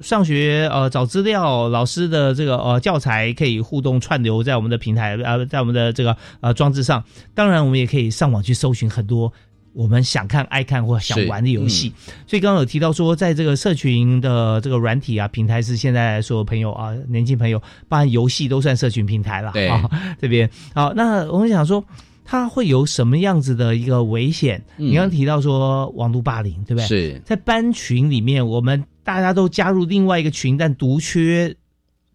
[0.01, 7.03] 上学呃找资料，老师的这个呃教材可以互动串流在我们的平台呃，在我们的这个呃装置上。
[7.35, 9.31] 当然，我们也可以上网去搜寻很多。
[9.73, 11.93] 我们想看、爱看或想玩的游戏，
[12.27, 17.57] 所以刚刚有提到说，在这个社群的这个软体啊平台是现在所有朋友啊年轻朋友，
[17.87, 19.51] 包含游戏都算社群平台了。
[19.53, 19.71] 对，
[20.19, 21.83] 这边好，那我们想说，
[22.25, 24.61] 它会有什么样子的一个危险？
[24.75, 26.87] 你刚刚提到说网络霸凌，对不对？
[26.87, 31.55] 是在班群里面，我们大家都加入另外一个群，但独缺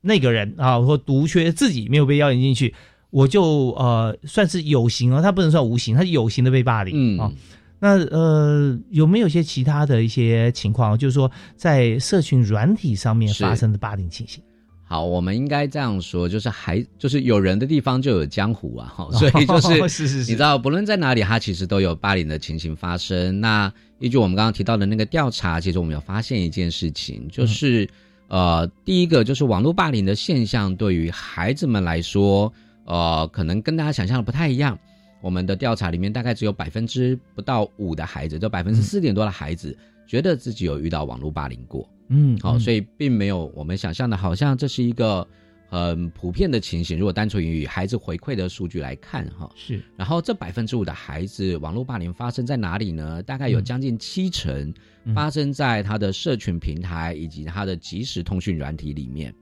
[0.03, 2.75] 那个人啊，或独缺自己没有被邀请进去。
[3.11, 7.33] 我就呃算是有形啊，他不能算无形，他是有形的被霸凌啊。
[7.79, 14.43] 那呃有没有一些其他的一些情况，就是说在社群软体上面发生的霸凌情形？
[14.89, 23.41] 好，我们应该这样说，就是还就是有人的地方就有江湖啊，哈，所以就是 是是是，你知道不论在哪里，它其实都有霸凌的情形发生。
[23.41, 27.89] 那依据我们刚刚提到的那个调查，其实我们有发现一件事情，就是
[28.29, 32.53] 呃第一个就是网络霸凌的现象对于孩子们来说。
[32.87, 34.79] 呃，可能跟大家想象的不太一样。
[35.21, 41.89] 我们的调查里面，大概只有百分之不到五的孩子，就百分之四点多的孩子，觉得自己有遇到网络霸凌过。
[42.09, 45.27] 嗯，好，所以并没有我们想象的，好像这是一个
[45.69, 46.97] 很普遍的情形。
[46.97, 49.83] 如果单纯以孩子回馈的数据来看，哈，是。
[49.97, 53.21] 然后这百分之五的孩子，网络霸凌发生在哪里呢？
[53.23, 54.73] 大概有将近七成
[55.13, 59.35] 发生在他的社群平台以及他的即时通讯软体里面。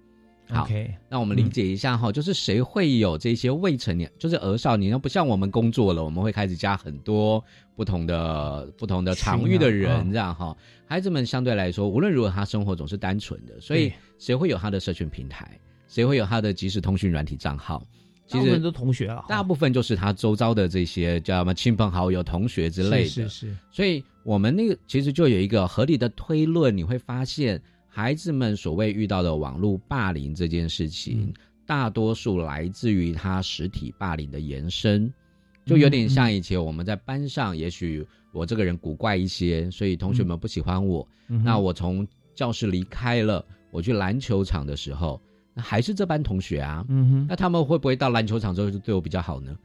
[0.46, 0.68] 好，
[1.09, 7.42] 那我们理解一下哈，就是谁会有这些未成年，就是儿少年，不像我们工作了，我们会开始加很多
[7.74, 10.54] 不同的、不同的场域的人，这样哈。
[10.87, 17.83] 孩子们相对来说，无论如何，他生活总是单纯的，所以谁会有他的社群平台，谁会有他的即时通讯软体账号？
[18.26, 23.09] 其实都同学啊，大部分就是他周遭的这些叫什么亲朋好友、同学之类的。
[23.09, 23.57] 是是。
[23.70, 27.61] 所以我们那个其实就有一个合理的推论，你会发现。
[27.94, 31.33] 孩子们所谓遇到的网络霸凌这件事情，
[31.64, 35.09] 大多数来自于他实体霸凌的延伸，
[35.64, 41.07] 就有点像以前我们在班上，也许我这个人古怪一些，所以同学们不喜欢我。
[41.28, 42.04] 那我从
[42.35, 45.22] 教室离开了，我去篮球场的时候，
[45.54, 46.85] 那还是这班同学啊。
[47.28, 49.57] 那他们会不会到篮球场之后就对我比较好呢？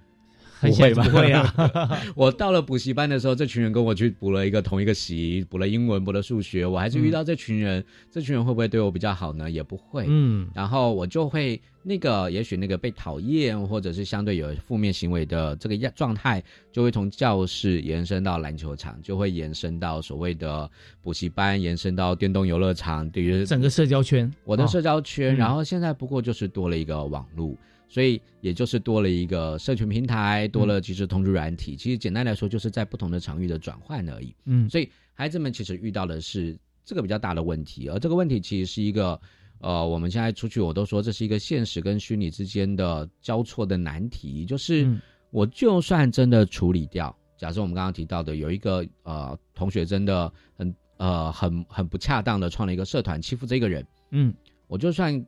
[0.68, 1.54] 不会不会啊！
[2.16, 9.50] 我到了补习班的时候，这群人跟我去补了一个同一个习，补了英文，补了数学，我还是遇到这群人，这群人会不会对我比较好呢？
[9.50, 10.06] 也不会。
[10.08, 16.44] 嗯，然后我就会那个，也许那个被讨厌，或者是相对有负面行为的这个样状态，
[16.74, 20.70] 就会从教室延伸到篮球场，就会延伸到所谓的
[21.02, 25.34] 补习班，延伸到电动游乐场，对于整个社交圈，我的社交圈。
[25.36, 27.56] 然后现在不过就是多了一个网络。
[27.90, 31.76] 所以也就是多了一个社群平台，多了即时通知软体。
[31.76, 34.34] 其实简单来说，就是在不同的场域的转换而已。
[34.46, 39.20] 嗯，所以孩子们其实遇到的是这个比较大的问题，而这个问题其实是一个
[39.60, 44.46] 呃，我们现在出去我都说这是一个现实跟虚拟之间的交错的难题。
[44.46, 44.88] 就是
[45.32, 54.32] 我就算真的处理掉，假设我们刚刚提到的有一个呃同学真的很呃很很不恰当的创了一个社团欺负这个人，嗯，
[54.68, 55.26] 我就算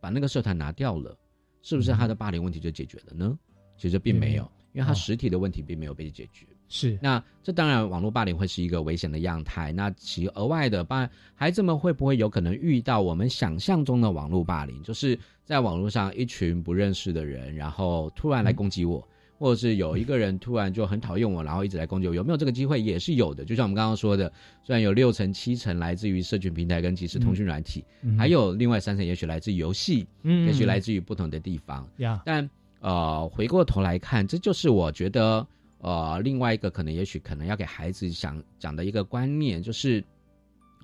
[0.00, 1.16] 把那个社团拿掉了。
[1.64, 3.36] 是不是他的霸凌问题就解决了呢？
[3.76, 6.46] 其实并没有，因为他实体的问题并没有被解决。
[6.68, 9.72] 是，那这当然网络霸凌会是一个危险的样态。
[9.72, 14.82] 那其额外的，霸孩子们会不会有可能遇到我们想象中的网络霸凌？
[14.82, 19.06] 就是在网络上一群不认识的人，然后突然来攻击我。
[19.38, 22.80] 或者是有一个人突然就很讨厌我，然后一直来攻击我，有没有这个机会？
[22.80, 23.44] 也是有的。
[23.44, 27.84] 就像我们刚刚说的，虽然有六成七成来自于社群平台跟即时通讯软体，
[28.16, 31.86] 还有另外三成也许来自于游戏，嗯，也许来自于不同的地方。
[31.96, 32.48] 呀，但
[32.80, 35.46] 呃，回过头来看，这就是我觉得
[35.78, 40.02] 呃，另外一个可能，也许可能要给孩子想讲的一个观念，就是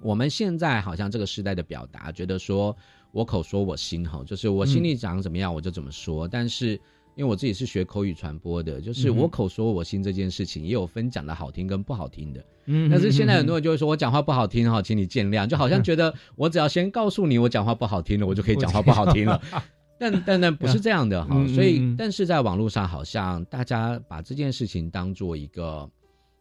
[0.03, 2.77] 我们现在好像这个时代的表达，觉得说
[3.13, 6.79] 我口说我心哈，就是我心里想怎么样我就怎么说，但是。
[7.17, 12.45] 因为我自己是学口语传播的，就是我口说我心这件事情，也有分讲的好听跟不好听的。
[12.67, 19.41] 嗯，但是现在很多人就会说我讲话不好听哈，请你见谅，就好像 觉得我只要先告诉你我讲话不好听了，我就可以讲话不好听了。
[19.99, 25.91] 但但但不是这样的哈，所以但是在网络上好像大家把这件事情当做一个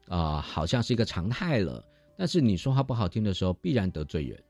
[0.08, 1.84] 啊，好像是一个常态了。
[2.15, 4.43] 但是你说话不好听的时候，必然得罪人，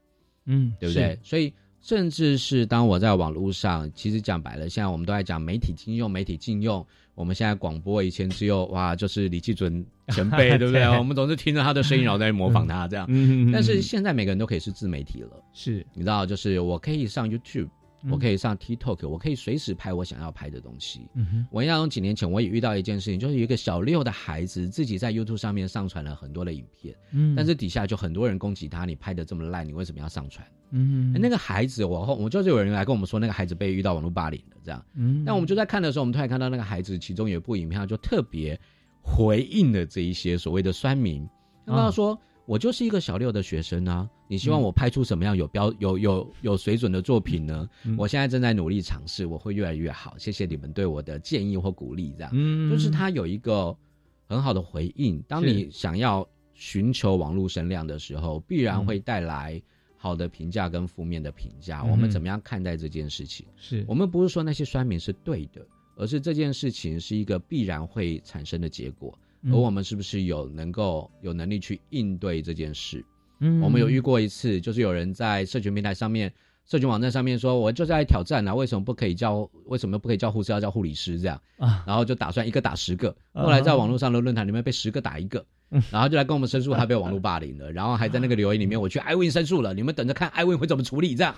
[0.45, 1.17] 嗯，对不对？
[1.23, 1.53] 所以。
[1.81, 6.85] 甚至是当我在网络上，其实讲白了，现在我们都在讲媒体禁用，媒体禁用。
[7.15, 10.85] 我们现在广播以前只有哇，就是李继准前辈， 对不对？
[10.97, 13.05] 我们总是听着他的声音，然后在模仿他这样。
[13.51, 17.69] 但是现在每个人都可以是自媒体了，是你知道，就是我可以上 YouTube。
[18.09, 21.07] 我可以上 TikTok，我可以随时拍我想要拍的东西。
[21.15, 30.47] 嗯我印象中几年前我也遇到一件事情，就是一个小六的孩子自己在 YouTube 上面上传了很多的影片，嗯，但是底下就很多人攻击他，你拍的这么烂，你为什么要上传？
[30.71, 34.85] 嗯，那个孩子，我后我就是有人来跟我们说，那个孩子被遇到网络霸凌了，这样。
[34.93, 38.59] 嗯，但我们就在看的时候，我们突然看到那个孩子，其中有一部影片就特别
[39.01, 41.27] 回应了这一些所谓的酸民，
[41.65, 42.19] 他说。
[42.49, 47.69] 我就是一个小六的学生啊，你希望我拍出什么样有标有有有水准的作品呢？
[47.95, 50.17] 我现在正在努力尝试，我会越来越好。
[50.17, 52.31] 谢谢你们对我的建议或鼓励，这样，
[52.67, 53.77] 就是他有一个
[54.25, 55.23] 很好的回应。
[55.27, 59.61] 当你想要寻求网络声量的时候，必然会带来
[59.95, 61.83] 好的评价跟负面的评价。
[61.83, 63.45] 我们怎么样看待这件事情？
[63.57, 65.63] 是我们不是说那些酸民是对的，
[65.95, 69.15] 而是这件事情是一个必然会产生的结果。
[69.45, 73.03] 而我们是不是有能够有能力去应对这件事？
[73.39, 76.31] 嗯，我们有遇过一次，就是有人在社群平台上面、
[76.65, 79.49] 社群网站上面说：“我就在挑战啊，为什么不可以叫？
[79.65, 83.15] 为什么不可以叫护士，要叫护理师？”这样啊，然后就打算一个打十个。
[83.33, 85.45] 后来在网络上的论坛里面被十个打一个，
[85.89, 91.33] 然后就来跟我们申诉他被网络霸凌了，然后还在那个留言里面 我去艾问申诉了，你们等着看艾问会怎么处理这样。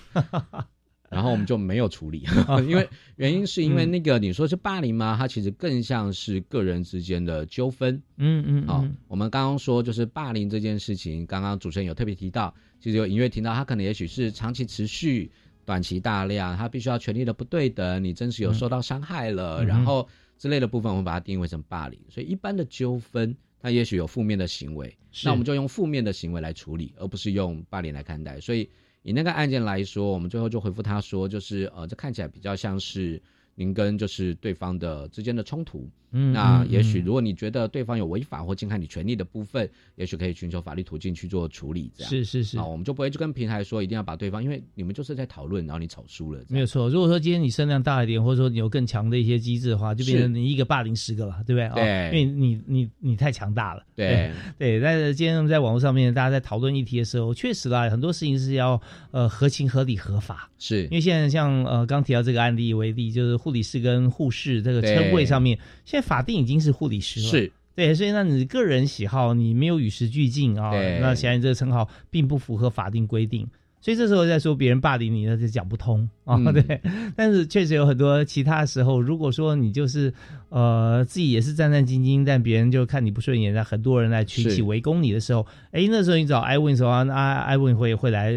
[1.12, 2.24] 然后我们就没有处理，
[2.66, 5.18] 因为原因是因为那个你说是霸凌吗？
[5.20, 8.02] 它其实更像是个人之间的纠纷。
[8.16, 15.30] 嗯嗯，好，我们刚刚说就是霸凌这件事情，刚刚主持人有特别提到，其实有隐约提到，他可能也许是长期持续、
[15.66, 20.08] 短期大量，他必须要权力的不对等，你真实有受到伤害了，然后
[20.38, 22.00] 之类的部分，我们把它定义为成霸凌。
[22.08, 28.40] 所以一般的纠纷，它也许有负面的行为，那我们就用负面的行为来处理，而不是用霸凌来看待。
[28.40, 28.70] 所以。
[29.04, 33.22] 以那个案件来说，我们最后就回复他说，就是呃，这看起来比较像是
[33.56, 41.92] 您跟就是对方的之间的冲突，嗯，那也许如果你觉得对方有违法或侵害你权利的部分，也许可以寻求法律途径去做处理。
[41.96, 46.40] 这样是是是，啊，我们就不会去跟平台说一定要把对方，因为你们就是在讨论，然后你吵输了。
[46.50, 46.90] 没有错。
[46.90, 51.84] 如果说今天你声量大一点，或者说你有更强的一些机制的话，就变成你一个霸凌十个了，对不对？
[51.84, 53.84] 对，因为你你你太强大了。
[53.96, 54.80] 对对。
[54.82, 58.82] 但是今天在网络上面，大家在讨论议题的时候，确实啦，很多事情是要
[59.12, 60.50] 呃合情合理合法。
[60.58, 66.72] 是因为现在像呃刚提到这个案例为例，就是护理师跟护士这个称谓上面，现在法定已经是。
[66.72, 67.28] 护理师了。
[67.28, 67.52] 是。
[67.76, 73.48] 对，所以那你个人喜好，你没有与时俱进啊，那显然这个称号并不符合法定规定，
[73.82, 76.38] 所以这时候再说别人霸凌你，那就讲不通啊。
[76.52, 76.80] 对，
[77.16, 80.14] 但是确实有很多其他时候，如果说你就是
[80.50, 88.32] 呃自己也是战战兢兢，但别人就看你不顺眼，那很多人来群起围攻你的时候，哎，那时候你找艾文时候啊，艾文会会来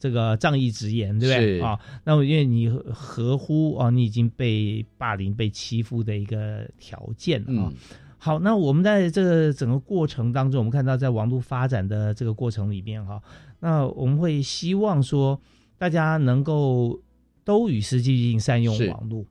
[0.00, 1.78] 这个仗义直言，对不对啊？
[2.02, 7.72] 那么因为你合乎啊，你已经被霸凌、被欺负的一个条件啊。
[8.20, 13.22] 好，那我们在这个整个过程当中，我们看到在网络发展的这个过程里面，哈，
[13.60, 15.40] 那我们会希望说
[15.76, 17.00] 大家能够
[17.44, 19.24] 都与时俱进，善用网络。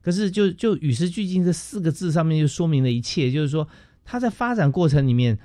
[0.00, 3.66] 可是，就就与时俱进这四个字上面就说明了一切，就是说
[4.04, 5.38] 它在发展过程里面，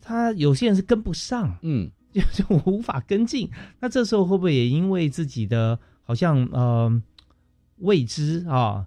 [0.00, 3.50] 它有些人是跟不上，嗯，就就无法跟进。
[3.80, 7.02] 那这时候会不会也因为自己的好像呃
[7.78, 8.86] 未知啊？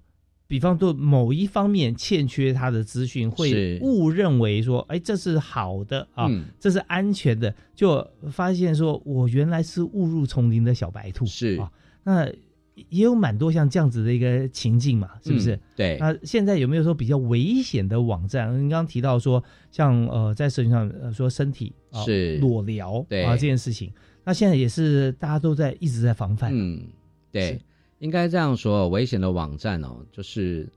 [0.49, 6.27] 比方说某一方面欠缺他的资讯，会误认为说，哎，这是好的啊，
[6.59, 11.71] 这是安全的，就发现说我原来是误入丛林的小白兔，是啊，
[12.03, 12.27] 那
[12.89, 15.59] 也有蛮多像这样子的一个情境嘛，是不是？
[15.75, 15.97] 对。
[15.99, 18.51] 那现在有没有说比较危险的网站？
[18.53, 21.71] 您刚刚提到说，像呃，在社群上说身体
[22.05, 23.93] 是裸聊对啊这件事情，
[24.23, 26.81] 那现在也是大家都在一直在防范，嗯，
[27.31, 27.61] 对。
[27.99, 30.67] 应该这样说，危险的网站哦，就是，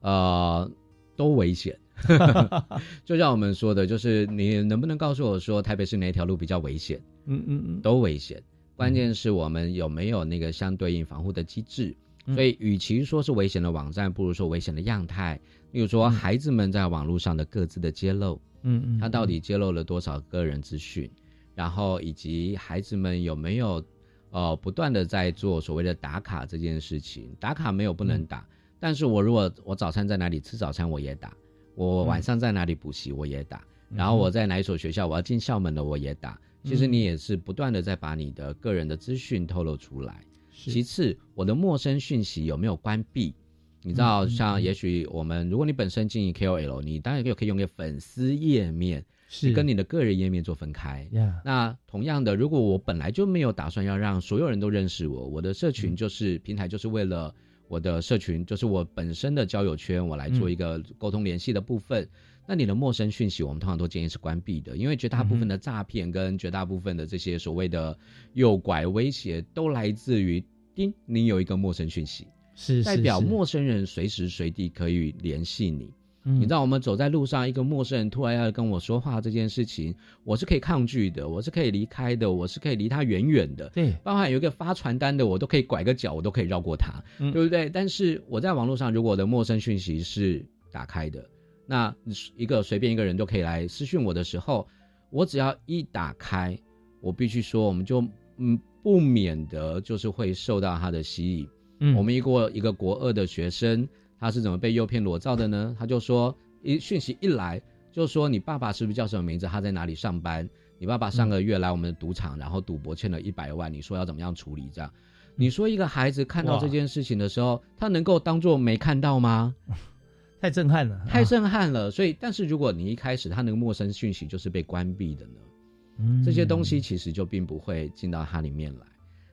[0.00, 0.70] 呃，
[1.16, 1.78] 都危险。
[3.04, 7.00] 就像我们说的，就是你能不能告诉我说，台北市哪条路比较危险？
[7.26, 8.42] 嗯嗯嗯，都危险。
[8.76, 11.96] 关键是我们有没有那个相对应防护的机制。
[12.34, 15.40] 所以，与其说是危险的网站，不如说危险的样态。
[15.72, 21.10] 例如说，孩子们在网络上的各自的揭露，嗯嗯，他到底揭露了多少个人资讯？
[21.54, 23.82] 然后，以及孩子们有没有？
[24.30, 28.46] 呃，不断的在做所谓的打卡这件事情，打卡没有不能打，
[28.78, 31.30] 但是我如果我早餐在哪里吃早餐，我也打；
[31.74, 33.58] 我晚上在哪里补习，我也打；
[33.90, 36.38] 然后我在哪一所学校，我要进校门了，我也打。
[36.64, 40.22] 其实你也是不断的在把你的个人的资讯透露出来。
[40.52, 43.34] 其次，我的陌生讯息有没有关闭？
[43.82, 49.04] 你知道，像也许我们，如果你本身经营 KOL，你当然可以用个粉丝页面。
[49.28, 51.06] 是跟你的个人页面做分开。
[51.44, 57.34] 那同样的，如果我本来就没有打算要让所有人都认识我，我的社群就是平台，就是为了
[57.68, 62.08] 我的社群，就是我本身的交友圈，我来做一个沟通联系的部分。
[62.46, 67.94] 那你的陌生讯息，我们通常都建议是关闭的，因为绝大部分的诈骗跟绝大部分的这些所谓的
[68.32, 70.42] 诱拐威胁，都来自于
[70.74, 75.92] 叮你有一个陌生讯息，是代表陌生人随时随地可以联系你。
[76.34, 83.70] 你知道我们走在路上，一个陌生人突然要跟我说话这件事情，我是可以抗拒的，我是可以离开的，我是可以离他远远的。
[83.70, 87.70] 对，包含有一个发传单的，我都可以拐个角，我都可以绕过他，对不对？
[87.70, 91.24] 但是我在网络上，如果我的陌生讯息是打开的，
[91.66, 91.94] 那
[92.36, 94.68] 一个随便一个人都可以来私讯我的时候，
[95.10, 96.58] 我只要一打开，
[97.00, 98.04] 我必须说，我们就
[98.36, 101.48] 嗯不免得就是会受到他的吸引。
[101.80, 103.88] 嗯，我们一个一个国二的学生。
[104.18, 105.76] 他是怎么被诱骗裸照的呢？
[105.78, 107.62] 他就说，一讯息一来，
[107.92, 109.46] 就说你爸爸是不是叫什么名字？
[109.46, 110.48] 他在哪里上班？
[110.78, 114.68] 你爸爸上个月来我们的赌场，然后赌博欠了一百万，你说要怎么样处理？
[114.72, 114.92] 这样，
[115.34, 119.54] 你说一个孩子看到这件事情的时候，他能够当做没看到吗？
[120.40, 121.90] 太震撼了，太震撼了。
[121.90, 126.22] 所以，但是如果你一开始他那个陌生讯息就是被关闭的呢？
[126.24, 128.86] 这些东西其实就并不会进到他里面来。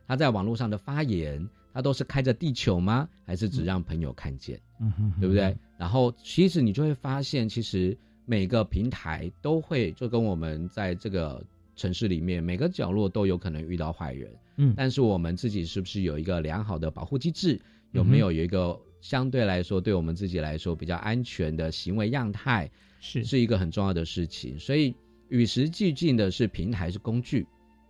[0.07, 1.47] 他在网络上的发言。
[1.75, 3.07] 他都是开着地球吗？
[3.25, 4.57] 还是只让朋友看见？
[4.79, 5.53] 嗯哼，对不对？
[5.77, 7.95] 然后其实你就会发现，其实
[8.25, 11.45] 每个平台都会就跟我们在这个
[11.75, 14.33] 城市里面每个角落都有可能遇到坏人。
[14.55, 17.59] 嗯，但是我们自己是不是有一个良好的保护机制？
[17.91, 22.71] 有没有有一个相对来说对我们自己来说比较安全的行为样态？
[23.01, 24.57] 是是一个很重要的事情。
[24.57, 24.95] 所以
[25.27, 27.45] 与时俱进的是平台是工具。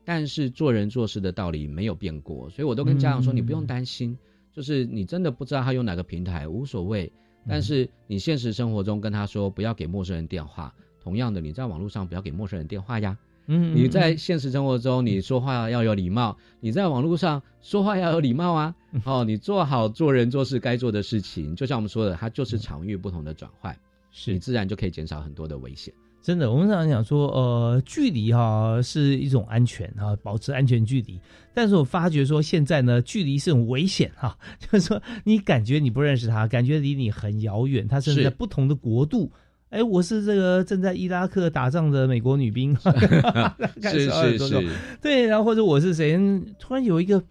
[0.06, 4.18] 但是做人做事的道理没有变过，所以我都跟家长说，你不用担心，
[4.54, 7.12] 就是你真的不知道他用哪个平台无所谓。
[7.48, 13.18] 但是你现实生活中跟他说不要给陌生人电话，同样的你在网络上不要给陌生人电话呀。
[13.48, 18.76] 嗯，你在现实生活中你说话要有礼貌，你在网络上说话要有礼貌啊。
[19.04, 23.78] 哦，你做好做人做事该做的事情，就像我们说的，它就是场域不同的转换。
[24.10, 25.94] 是你自然就可以减少很多的危险。
[26.26, 31.20] 真的，我们常常讲说，呃，距离哈是一种安全啊，保持安全距离。
[31.54, 39.32] 但是我发觉说，现在呢，距离是很危险哈， 就是说你感觉你不认识他，感觉离你很遥远，他甚至在不同的国度。
[39.70, 42.76] 哎，我是这个正在伊拉克打仗的美国女兵，
[43.84, 44.70] 是是是，
[45.00, 46.20] 对，然后或者我是谁，
[46.58, 47.22] 突然有一个。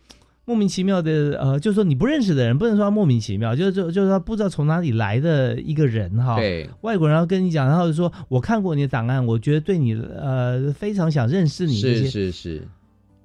[0.46, 6.36] 莫名其妙的，呃，就是说你不认识的人，不能说莫名其妙，就是就就是他不知道从哪里来的一个人哈。
[6.36, 11.74] 对，外国人要跟你讲，然后就说我看过你的档案，我觉得对你呃非常想认识你。
[11.74, 12.62] 是是是。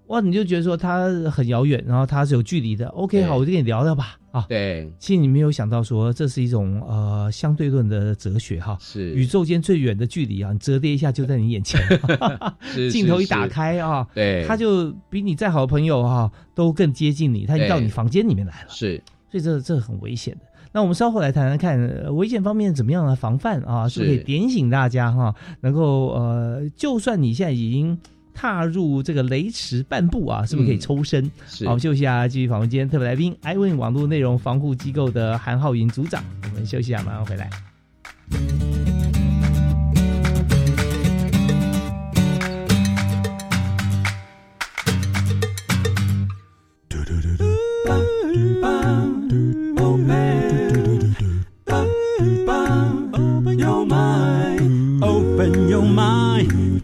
[0.09, 2.87] 哇，你就觉得说他很遥远，然后他是有距离的。
[2.87, 4.17] OK，好，我就跟你聊聊吧。
[4.31, 8.75] 啊，对，其实你没有想到说这是一种呃相对论的哲学哈。
[8.81, 11.79] 是宇宙间最远的距离啊，你折叠一下就在你眼前。
[12.91, 18.69] 镜头一打开啊，对，他就比你再好的朋友哈都更接近你，他已经到你房间里面来了。
[18.69, 18.99] 是，
[19.31, 20.41] 所以这这很危险的。
[20.71, 27.95] 那我们稍后来谈谈看危险方面怎么样来防范啊，是可以点醒大家哈，能够呃，就算你现在已经。
[28.33, 31.29] 踏入这个雷池半步啊，是不是可以抽身？
[31.65, 36.23] 好，休息下，继续访问今天特别来宾，iwin 网络内容防护机构的韩浩云组长。
[36.43, 37.49] 我们休息一下，马上回来。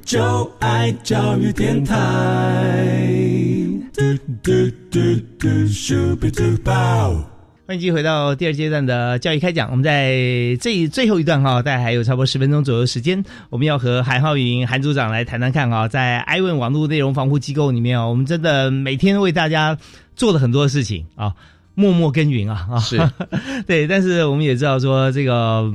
[0.06, 1.96] 就爱教育电台。
[7.66, 9.72] 欢迎继续回到第二阶段的教育开讲。
[9.72, 10.16] 我们在
[10.62, 19.76] 这最后一段哈，大概还有差不多十分钟左右时间，我们要和韩浩云韩组长来谈谈看啊，在 i 问网络内容防护机构里面啊，我们真的每天为大家
[20.16, 21.34] 做了很多事情啊，
[21.74, 23.02] 默默耕耘啊啊，是
[23.66, 25.74] 对，但是我们也知道说这个。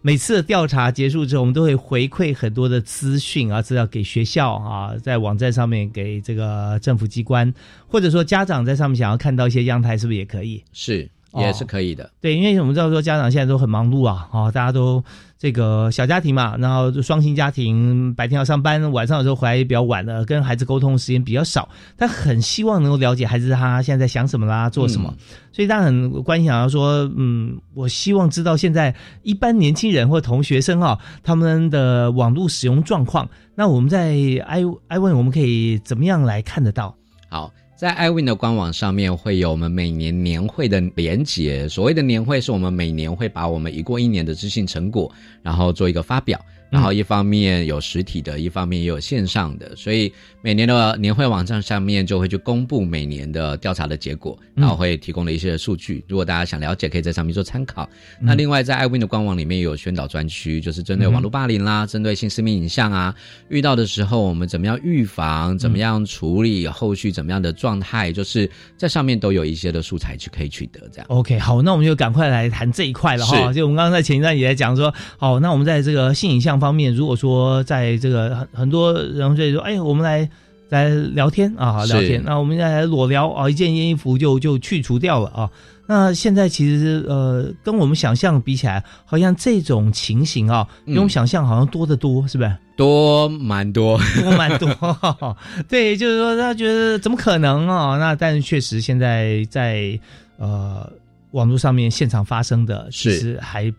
[0.00, 7.52] 每次的调查结束之后，我们都会回馈很多的资讯啊，资料给学校啊，在网站上面给这个政府机关，
[7.86, 10.62] 或者说家长在上面想要看到一些样态，是不是也可以？
[10.72, 11.08] 是。
[11.34, 15.04] 也是可以的，对，因为我们知道说家长现在都很忙碌啊，啊，大家都
[15.38, 25.14] 这个小家庭嘛，然后双薪家庭，白天要上班，晚上有时候回来也比较晚了，跟孩子沟通时间比较少，他很希望能够了解孩子他现在在想什么啦，做什么，
[25.52, 36.92] 所以大家很关心，想要说，嗯，我希望知道现在一般年轻人或同学生啊，他们的网络使用状况，那我们在 i i 问我们可以怎么样来看得到？
[37.28, 37.52] 好。
[37.78, 41.68] 在 iwin 的官网上面会有我们每年年会的连结。
[41.68, 45.08] 所谓的年会，是我们每年会把我们一过一年的知性成果，
[45.42, 46.44] 然后做一个发表。
[46.70, 50.12] 然后一方面有实体的，一方面也有线上的，所以
[50.42, 56.04] 每年的年会网站上面就会去公布每年的调查的结果，然后会提供了一些数据。
[56.06, 57.88] 如果大家想了解，可以在上面做参考。
[58.20, 63.14] 那另外在 iwin 的官网里面有宣导专区，就是针对网络霸凌啦，针对性私密影像啊，
[63.48, 70.80] 遇到的时候我们怎么样预防，怎么样处理，后续怎么样的状态，就是在上面都有一些的素材去可以取得。
[70.92, 73.50] 这样 OK，好，那我们就赶快来谈这一块了哈。
[73.54, 76.57] 就我们刚刚在前一段也在讲说，好，那我们在这个性影像。
[76.58, 80.28] 方面，如果说在这个很很多人会说，哎，我们来
[80.68, 85.50] 来聊天啊，聊天，那我们再来裸聊啊，一件衣服就就去除掉了啊。
[85.86, 92.54] 那现在其实呃，跟我们想象比起来，好像这种情形啊，比我们想象好像多得多，是不是？
[92.76, 94.68] 多蛮多，多蛮多。
[95.66, 97.96] 对，就是说他觉得怎么可能啊？
[97.96, 99.98] 那但是确实现在在
[100.36, 100.88] 呃
[101.30, 103.72] 网络上面现场发生的，其实还。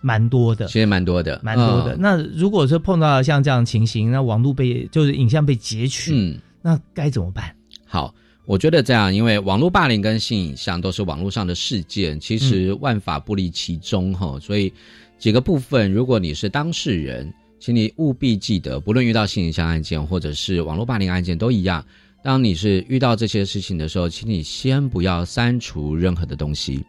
[0.00, 1.96] 蛮多的，其实蛮多的，蛮多的。
[1.98, 7.54] 那如果说碰到像这样情形，那网络被就是影像被截取，嗯，那该怎么办？
[7.86, 8.14] 好，
[8.46, 14.38] 我觉得这样，因为网络霸凌跟性影像都是网络上的事件，其实万法不离其中哈。
[14.40, 14.72] 所以
[15.18, 21.84] 几个部分，如果你是当事人，请你务必记得，不论遇到性影像案件或者是网络霸凌案件都一样。
[22.22, 26.84] 当你是遇到这些事情的时候，请你先不要删除任何的东西。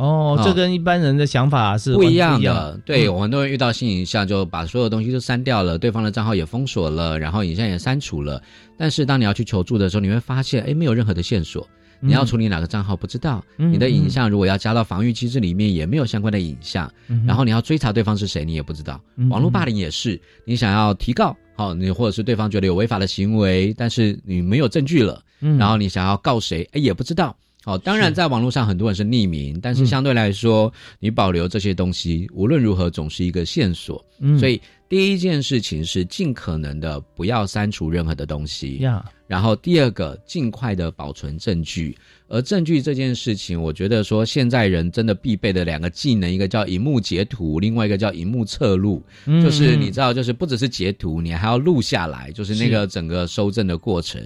[0.00, 2.80] 哦，这跟一般人的想法是不一样的。
[2.86, 8.42] 对，我很多人遇到新影像，就把所有东西都删掉了，对方的账号也封锁了，然后影像也删除了。
[8.78, 11.68] 但是当你要去求助的时候，你会发现，哎，没有任何的线索。
[12.02, 16.90] 你要处理哪个账号不知道，你的影像如果要加到防御机制里面，也没有相关的影像。
[17.26, 18.98] 然后你要追查对方是谁，你也不知道。
[19.28, 25.22] 网络霸凌也是，你想要提告，好，你或者是对方觉得有违法的行为，但是你没有证据了，
[25.58, 27.36] 然后你想要告谁，哎，也不知道。
[27.62, 34.02] 好，当然，在网络上很多人是匿名，但是相对来说，你保留这些东西，无论如何总是一个线索。
[34.38, 39.04] 所以第一件事情是尽可能的不要删除任何的东西，呀。
[39.30, 41.96] 然后第二个，尽快的保存证据。
[42.26, 49.02] 而证据这件事情，我觉得说现在人真的必备的两个技能，一个叫荧幕截图，另外一个叫荧幕侧录。
[49.26, 54.20] 就是你知道，就是不只是截图，你还要录下来，就是那个整个收证的过程。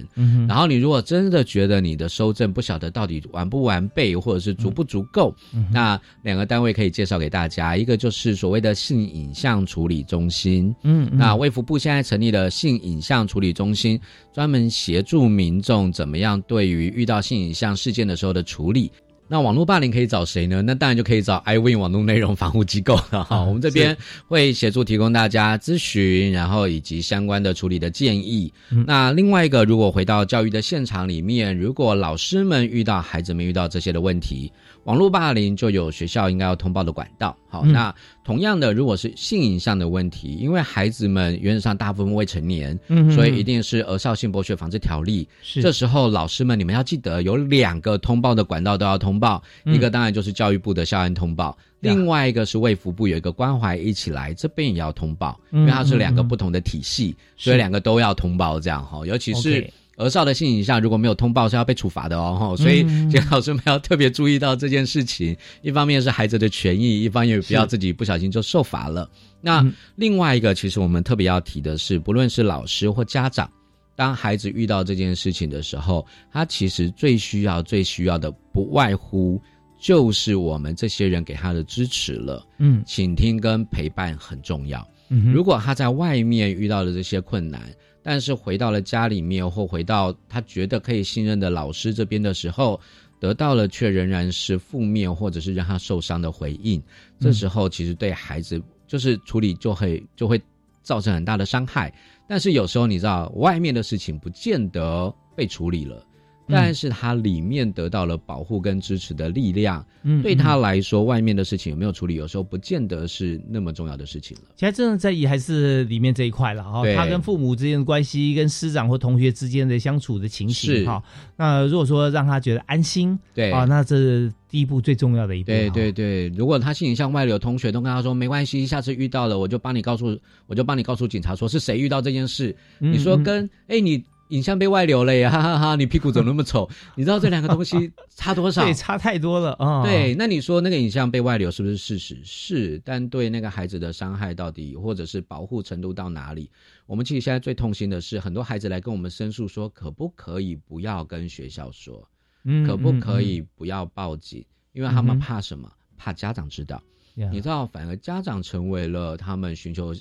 [0.49, 5.35] 然后你如果真的觉得你的收证不晓得到底完不完备，或者是足不足够，
[5.71, 10.75] 那两个单位可以介绍给大家，一个就是所谓的性影像处理中心。
[10.83, 13.99] 嗯，那卫福部现在成立了性影像处理中心，
[14.35, 18.93] 专门协助民众怎么样对于遇到性影像事件的时候的处理，
[19.27, 20.63] 那网络霸凌可以找谁呢？
[20.63, 23.43] 那当然就可以找 iWin 网络内容防护机构了 哈。
[23.43, 23.97] 我们这边
[24.29, 28.53] 会协助提供大家咨询，然后以及相关的处理的建议。
[28.87, 34.53] 那另外一个，如果回到教育的现场里面，如果老师们遇到孩子们遇到这些的问题。
[34.85, 37.37] 网络霸凌就有学校应该要通报的管道。
[37.49, 45.25] 好，那同样的，如果是性影像的问题，因为孩子们原则上大部分未成年，嗯，所以一定是《儿少性剥削防治条例》。
[45.43, 59.71] 是，这时候老师们你们要记得有两个通报的管道都要通报，一个当然就是教育部的校园通报，另外一个是卫福部有一个关怀一起来这边也要通报，因为它是两个不同的体系，所以两个都要通报这样哈，尤其是。
[59.97, 65.37] 儿少的性影像如果没有通报是要被处罚的哦，所以请老师们要特别注意到这件事情。
[65.63, 69.09] 一方面是孩子的权益，一方面不要自己不小心就受罚了。
[69.41, 69.65] 那
[69.95, 73.49] 另外一个，其实我们特别要提的是，不论是老师或家长，
[73.95, 79.41] 当孩子遇到这件事情的时候，他其实最需要、最需要的，不外乎
[79.81, 82.45] 就是我们这些人给他的支持了。
[82.59, 84.85] 嗯，倾听跟陪伴很重要。
[85.11, 87.63] 嗯，如果他在外面遇到了这些困难。
[88.05, 92.79] 但是回到了家里面，或回到他觉得可以信任的老师这边的时候，
[93.19, 96.81] 得到了却仍然是负面，或者是让他受伤的回应。
[97.19, 100.39] 这时候其实对孩子就是处理就会就会
[100.83, 101.91] 造成很大的伤害。
[102.29, 106.07] 但是有时候你知道，外面的事情不见得被处理了。
[106.47, 114.45] 但是他里面得到了保护跟支持的力量，嗯，对他来说，外面的事情有没有处理，有时候不见得是那么重要的事情了。
[114.55, 121.03] 其实真的在意还是里面这一块了哈，他跟父母之间的关系，跟师长或同学之间的相处的情形哈。
[121.37, 125.47] 那如果说让他觉得安心，对啊，那这是第一步最重要的一步。
[125.47, 132.55] 对对对，如果他心里向外流，同学都跟他说没关系，下次遇到了我就帮你告诉，我就帮你告诉警察说是谁遇到这件事。
[132.79, 134.05] 你说跟哎你。
[134.35, 135.77] 影像被外流了呀，哈哈哈！
[135.77, 136.69] 你屁股怎么那么丑？
[136.97, 138.65] 你知道这两个东西 差多少？
[138.65, 139.85] 对，差太多了啊！
[139.85, 142.21] 对，那你说那个影像被外流是不是事实？
[142.25, 146.51] 是，但对那个孩子的伤害到底，或者是保护程度到哪里？
[146.87, 152.07] 我们其实现在最痛心的是，很多孩子来跟我们申诉说，可不可以不要跟学校说？
[152.43, 154.45] 嗯，可不可以不要报警？
[154.73, 155.71] 因为他们怕什么？
[155.97, 156.83] 怕家长知道。
[157.15, 159.95] 你知道，反而家长成为了他们寻求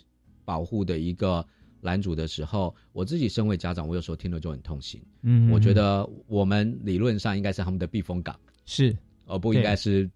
[0.44, 1.46] 保护的一个。
[1.84, 5.02] 拦阻的时候，我自己身为家长，我有时候听了就很痛心。
[5.22, 10.10] 嗯，我觉得我们理论上应该是他们的避风港，是，而不应该是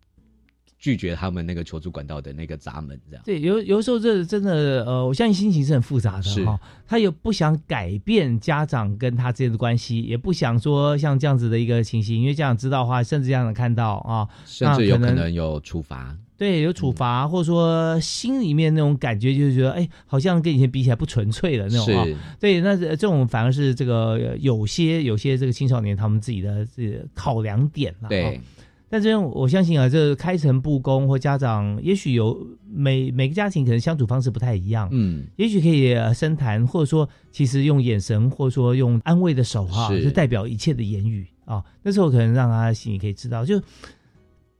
[0.78, 3.00] 拒绝他们那个求助管道的那个闸门。
[3.10, 6.60] 这样对，有有时候这真的，呃，我相信心情是很复杂的哈。
[6.86, 16.18] 他也不想改变家长跟他之间的关系，也不想说像这样子的一个情形，因为家长知道的话，甚至家长看到啊，甚至有可能有处罚。
[16.38, 22.06] 对，有处罚，或者说心里面那种感觉，就是觉得，哎，好像跟以前比起来不纯粹了那种啊。
[22.40, 28.10] 对，那这种反而是这个有些有些这个青少年他们自己的这考量点了。
[28.10, 28.40] 对，
[28.88, 32.38] 但这我相信啊，这开诚布公或家长，也许有
[32.72, 34.88] 每每个家庭可能相处方式不太一样。
[34.92, 41.64] 嗯，也许可以深谈，或者说其实用眼神，或者说用安慰的手哈，就代表一切的言语啊。
[41.82, 43.60] 那时候可能让他心里可以知道，就。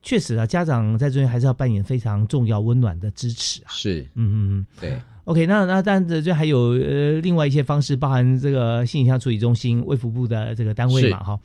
[0.08, 3.68] 确实啊，家长在这边还是要扮演非常重要、温暖的支持啊。
[3.68, 4.98] 是，嗯嗯嗯，对。
[5.24, 11.38] OK，那那但这这还有呃另外一些方式，包含这个性影像处理中心、卫福部的这个单位嘛，哈。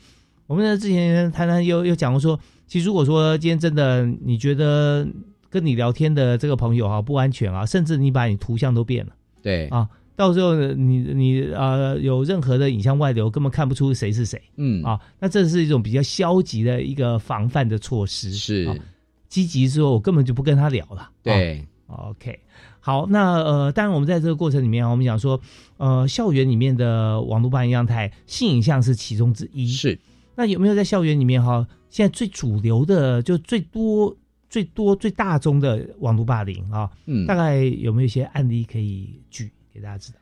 [0.47, 5.05] 我们呢之前谈谈又又讲过说，其实如果说今天真的你觉得
[5.49, 9.11] 跟你聊天的这个朋友哈不安全啊，甚至你把你图像都变了，
[9.41, 9.89] 对啊。
[10.16, 14.41] 到时候你你啊有任何的影像外流，根本看不出谁是谁。
[14.57, 18.32] 嗯啊，那这是一种比较消极的一个防范的措施。
[18.32, 18.82] 是，
[19.28, 21.09] 积极说，我根本就不跟他聊了。
[21.24, 22.39] 对，OK，
[22.80, 25.41] 好，那呃，当然我们在这个过程里面，我们讲说，
[25.78, 29.68] 呃，校园里面的网络霸凌样态，性影像是其中之一。
[29.68, 29.97] 是，
[30.36, 31.68] 那有没有在校园里面哈？
[31.89, 34.16] 现在最主流的，就最多、
[34.49, 36.89] 最多、最大宗的网络霸凌啊？
[37.07, 39.51] 嗯，大概有没有一些案例可以举？
[39.74, 40.20] 给大家知道，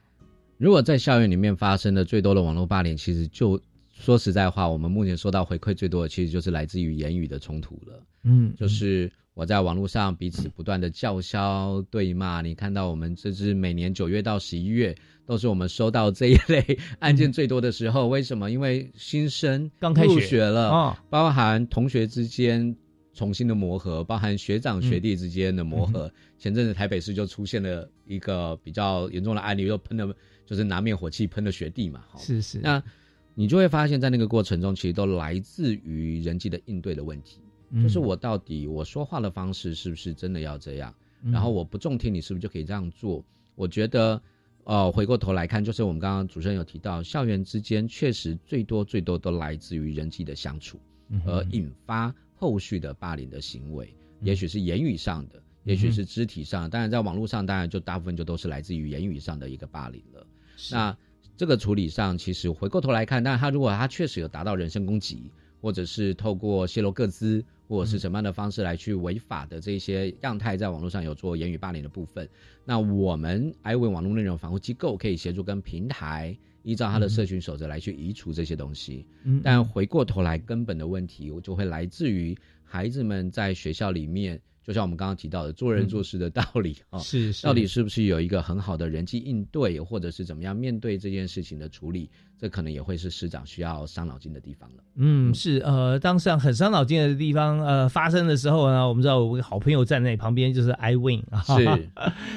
[0.57, 8.03] 如果在校园里面发生的最多的网络霸凌，其实就说实在话，我们目前收到回馈最多的，其实就是来自于言语的冲突了。
[8.23, 9.11] 嗯，就是。
[9.33, 12.41] 我在网络上彼此不断的叫嚣对骂。
[12.41, 14.93] 你看到我们这是每年九月到十一月
[15.25, 18.09] 都是我们收到这一类案件最多的时候。
[18.09, 18.51] 为什么？
[18.51, 22.75] 因为新生刚开学了，包含同学之间
[23.13, 26.11] 重新的磨合，包含学长学弟之间的磨合。
[26.37, 32.03] 前阵子台北市就出现了一个比较严重的案例，又喷了，就是拿灭火器喷了学弟嘛。
[32.17, 32.59] 是是。
[32.59, 32.81] 那
[33.35, 37.39] 你就会发现，在那个过程中，其实都来自于人际的应对的问题。
[37.81, 40.93] 就是我到底我说话的方式是不是真的要这样？
[41.23, 43.23] 然后我不中听，你是不是就可以这样做？
[43.55, 44.21] 我觉得，
[44.65, 50.79] 呃，回过头来看，就是我们刚刚主持人有提到，校园之间确实最多最多都来自于人际的相处，
[51.25, 56.67] 而引发后续的霸凌的行为，也许是言语上的，也许是肢体上。
[56.67, 60.25] 当然，在网络上，当然就大部分就都是来自于言语上的一个霸凌了。
[60.71, 60.97] 那
[61.37, 65.31] 这个处理上，其实回过头来看，但他如果他确实有达到人身攻击，
[65.61, 67.45] 或者是透过泄露个资。
[67.71, 72.27] 或者是什么样的方式来去违法的这些样态，在网络上有做言语霸凌的部分，
[72.65, 79.05] 那我们 i 为网络内容防护机构可以协助跟平台依照他的社群守则来去移除这些东西。
[79.43, 84.41] 但回过头来，根本的问题我就会来自于孩子们在学校里面。
[84.63, 94.83] 就像我们刚刚提到的，做人做事的道理啊，是到底是不是有一个很好的人际应对，或者是怎么样面对这件事情的处理，这可能也会是师长需要伤脑筋的地方了。
[94.95, 101.89] 嗯，是呃，当上很伤脑筋的地方呃发生的时候呢，我们知道我们好朋友站在旁边就是 iwin 啊，是，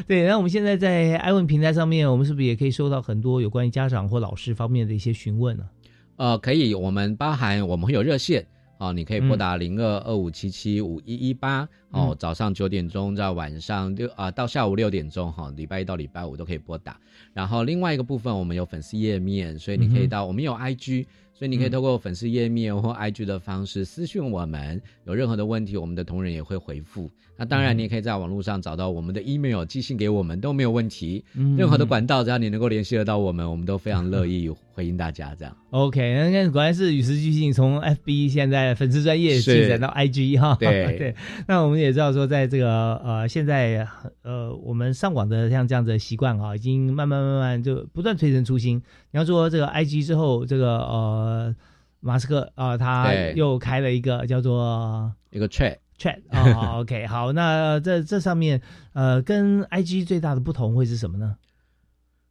[0.07, 0.27] 对。
[0.27, 5.69] 那我们现在在 iwin 平台上面，我们是不是也可以收到很多有关于家长或老师方面的一些询问呢？
[6.17, 8.47] 呃，可以，我们包含我们会有热线。
[8.79, 16.99] 哦，你可以拨打零二二五七七五一一八哦，早上九点钟到晚上六啊到下午六点钟哈，礼拜一到礼拜五都可以拨打。
[17.33, 21.07] 然后另外一个部分，我们有粉丝页面，所以你可以到我们有 IG。
[21.37, 27.11] 所以你可以透过粉丝页面或 IG 的方式私讯我们，有任何的问题，我们的同仁也会回复。
[27.37, 31.25] 那当然，你也可以在网络上找到我们的 email 寄信给我们都没有问题。
[31.57, 35.35] 任何的管道，只要你能够联系得到我们，我们都非常乐意回应大家。
[35.37, 40.57] 这样 OK，那果然是与时俱进，从 FB 现在粉丝专业进展到 IG 哈。
[40.61, 41.15] 对 对。
[41.49, 43.85] 那我们也知道说，在这个呃现在
[44.23, 48.77] 呃我们上网的像这样子的习惯啊，已经慢慢慢慢就不断推陈出新。
[49.11, 51.57] 你要说这个 IG 之后，这个呃，
[51.99, 58.61] 马斯克啊，他又开了一个叫做一个 Chat Chat 啊， OK，好，那这这上面
[58.93, 61.37] 呃，跟 IG 最大的不同会是什么呢？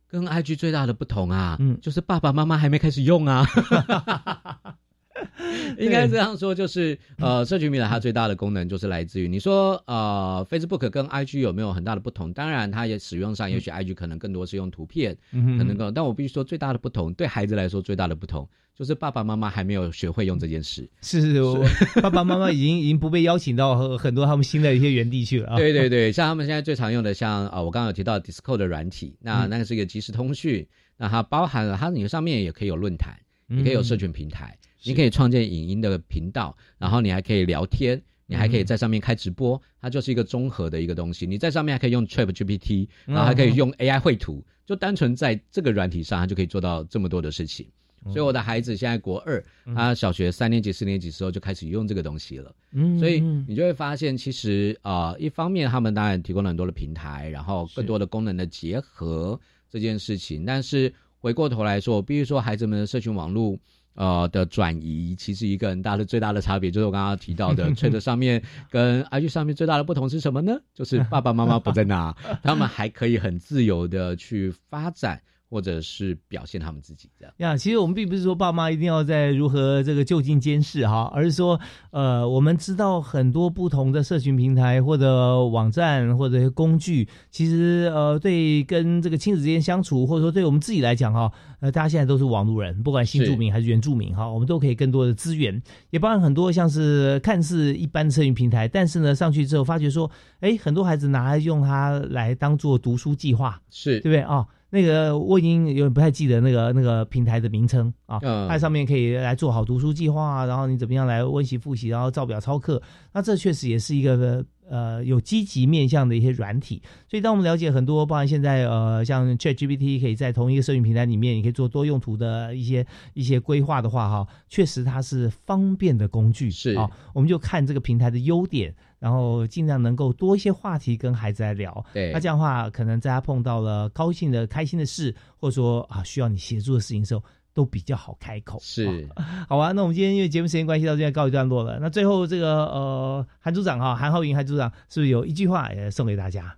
[0.07, 3.45] 跟 IG 最大的不同啊，嗯，就是爸爸妈妈还没开始用啊。
[5.78, 12.32] 应该这样说，就是呃，社群平台它最大的功能就是来自于你说呃，Facebook 跟 IG 有没有很大的不同？
[12.34, 15.93] 当然，它也使用上，也许 IG 可能更多是用图片，可能更。
[15.93, 20.89] 但我必须说，最大的不同，对孩子来说最大的不同，就是爸爸妈妈还没有学会用这件事。
[21.01, 21.41] 是是，
[22.01, 25.55] 爸爸妈妈已经已经不被邀请到很多他们新的一些园地去了。
[25.57, 30.65] 对对对，像他们现在最常用的，像啊，我刚刚有提到 Discord 的软体，那那个是一个即时通讯，
[30.97, 33.15] 那它包含了它你上面也可以有论坛，
[33.49, 34.57] 也可以有社群平台。
[34.86, 41.26] 你可以创建影音的频道，然后你还可以聊天，你还可以在上面开直播，它就是一个综合的一个东西。
[41.26, 47.68] 你在上面还可以用 Chat GPT，然后还可以用 AI 绘图，就单纯在这个软体上，它就可以做到这么多的事情。
[48.08, 49.42] 所以我的孩子现在国二，
[49.74, 52.54] 他小学三年级、四年级时候就开始用这个东西了。
[52.74, 60.44] 嗯，所以你就会发现，其实啊，一方面他们当然提供了很多的平台，然后更多的功能的结合这件事情。
[60.46, 63.58] 但是回过头来说，比如说孩子们的社群网络。
[63.96, 70.58] 呃的转移，其实一个很大的最大的差别，就是我刚刚提到的 trader 上面跟 IG 上面最大的不同是什么呢？
[70.74, 75.22] 就是爸爸妈妈不在那， 他们还可以很自由的去发展。
[75.54, 77.32] 或者是表现他们自己这样。
[77.38, 81.60] 呀，其实我们并不是说爸妈一定要在如何这个就近监视哈，而是说，
[81.91, 103.99] 呃，我们知道很多不同的社群平台或者网站或者工具，其实呃，对跟这个亲子之间相处，或者说对我们自己来讲哈，呃，大家现在都是网路人，不管新住民还是原住民哈，我们都可以更多的资源，也包含很多像是看似一般的社群平台，但是呢，上去之后发觉说，哎，很多孩子拿来用它来当做读书计划，是。
[103.99, 104.22] 对不对？
[104.22, 104.47] 啊？
[104.74, 108.19] 那个我已经有点不太记得那个那个平台的名称啊，
[108.49, 116.82] 它上面可以来做好读书计划，然后你怎么样来温习复习，然后照表操课，那这确实也是一个呃有积极面向的一些软体。
[117.07, 126.49] 所以当我们了解很多，包含现在呃像 ChatGPT 可以在同一个社群平台里面，你可以做多用途的一些一些规划的话，哈，确实它是方便的工具。
[126.49, 128.74] 是啊，我们就看这个平台的优点。
[129.04, 137.22] 然后尽量能够多一些话题跟孩子来聊，对，那这样的话，可能在他碰到了高兴的、开心的事，或者说啊需要你协助的事情的时候，
[137.54, 138.58] 都比较好开口。
[138.62, 139.06] 是，
[139.49, 141.80] 好啊，那我们今天因为节目时间关系到这边告一段落了。
[141.82, 146.56] 那最后这个呃，韩组长哈，韩浩云韩组长是不是有一句话也送给大家？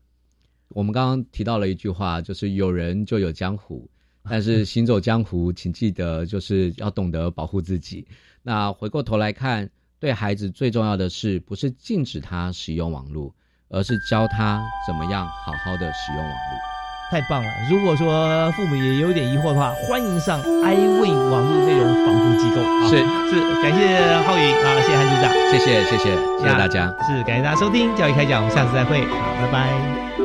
[0.68, 3.90] 我们刚刚提到了一句话，就是有人就有江湖，
[4.30, 8.06] 但是行走江湖，请记得就是要懂得保护自己。
[8.44, 9.68] 那回过头来看，
[10.06, 13.34] 对孩子最重要的是，不是禁止他使用网络，
[13.70, 17.10] 而是教他怎么样好好的使用网络。
[17.10, 17.50] 太棒了！
[17.72, 22.62] 如果说父母也有点疑惑的话，欢迎上 iWin 网络内容防护机构。
[22.88, 22.98] 是
[23.32, 23.98] 是，感谢
[24.28, 30.25] 浩宇啊，谢谢韩组长，谢谢谢谢谢谢大家，是感谢大家收听教育开讲，我们下次再会，好，拜拜。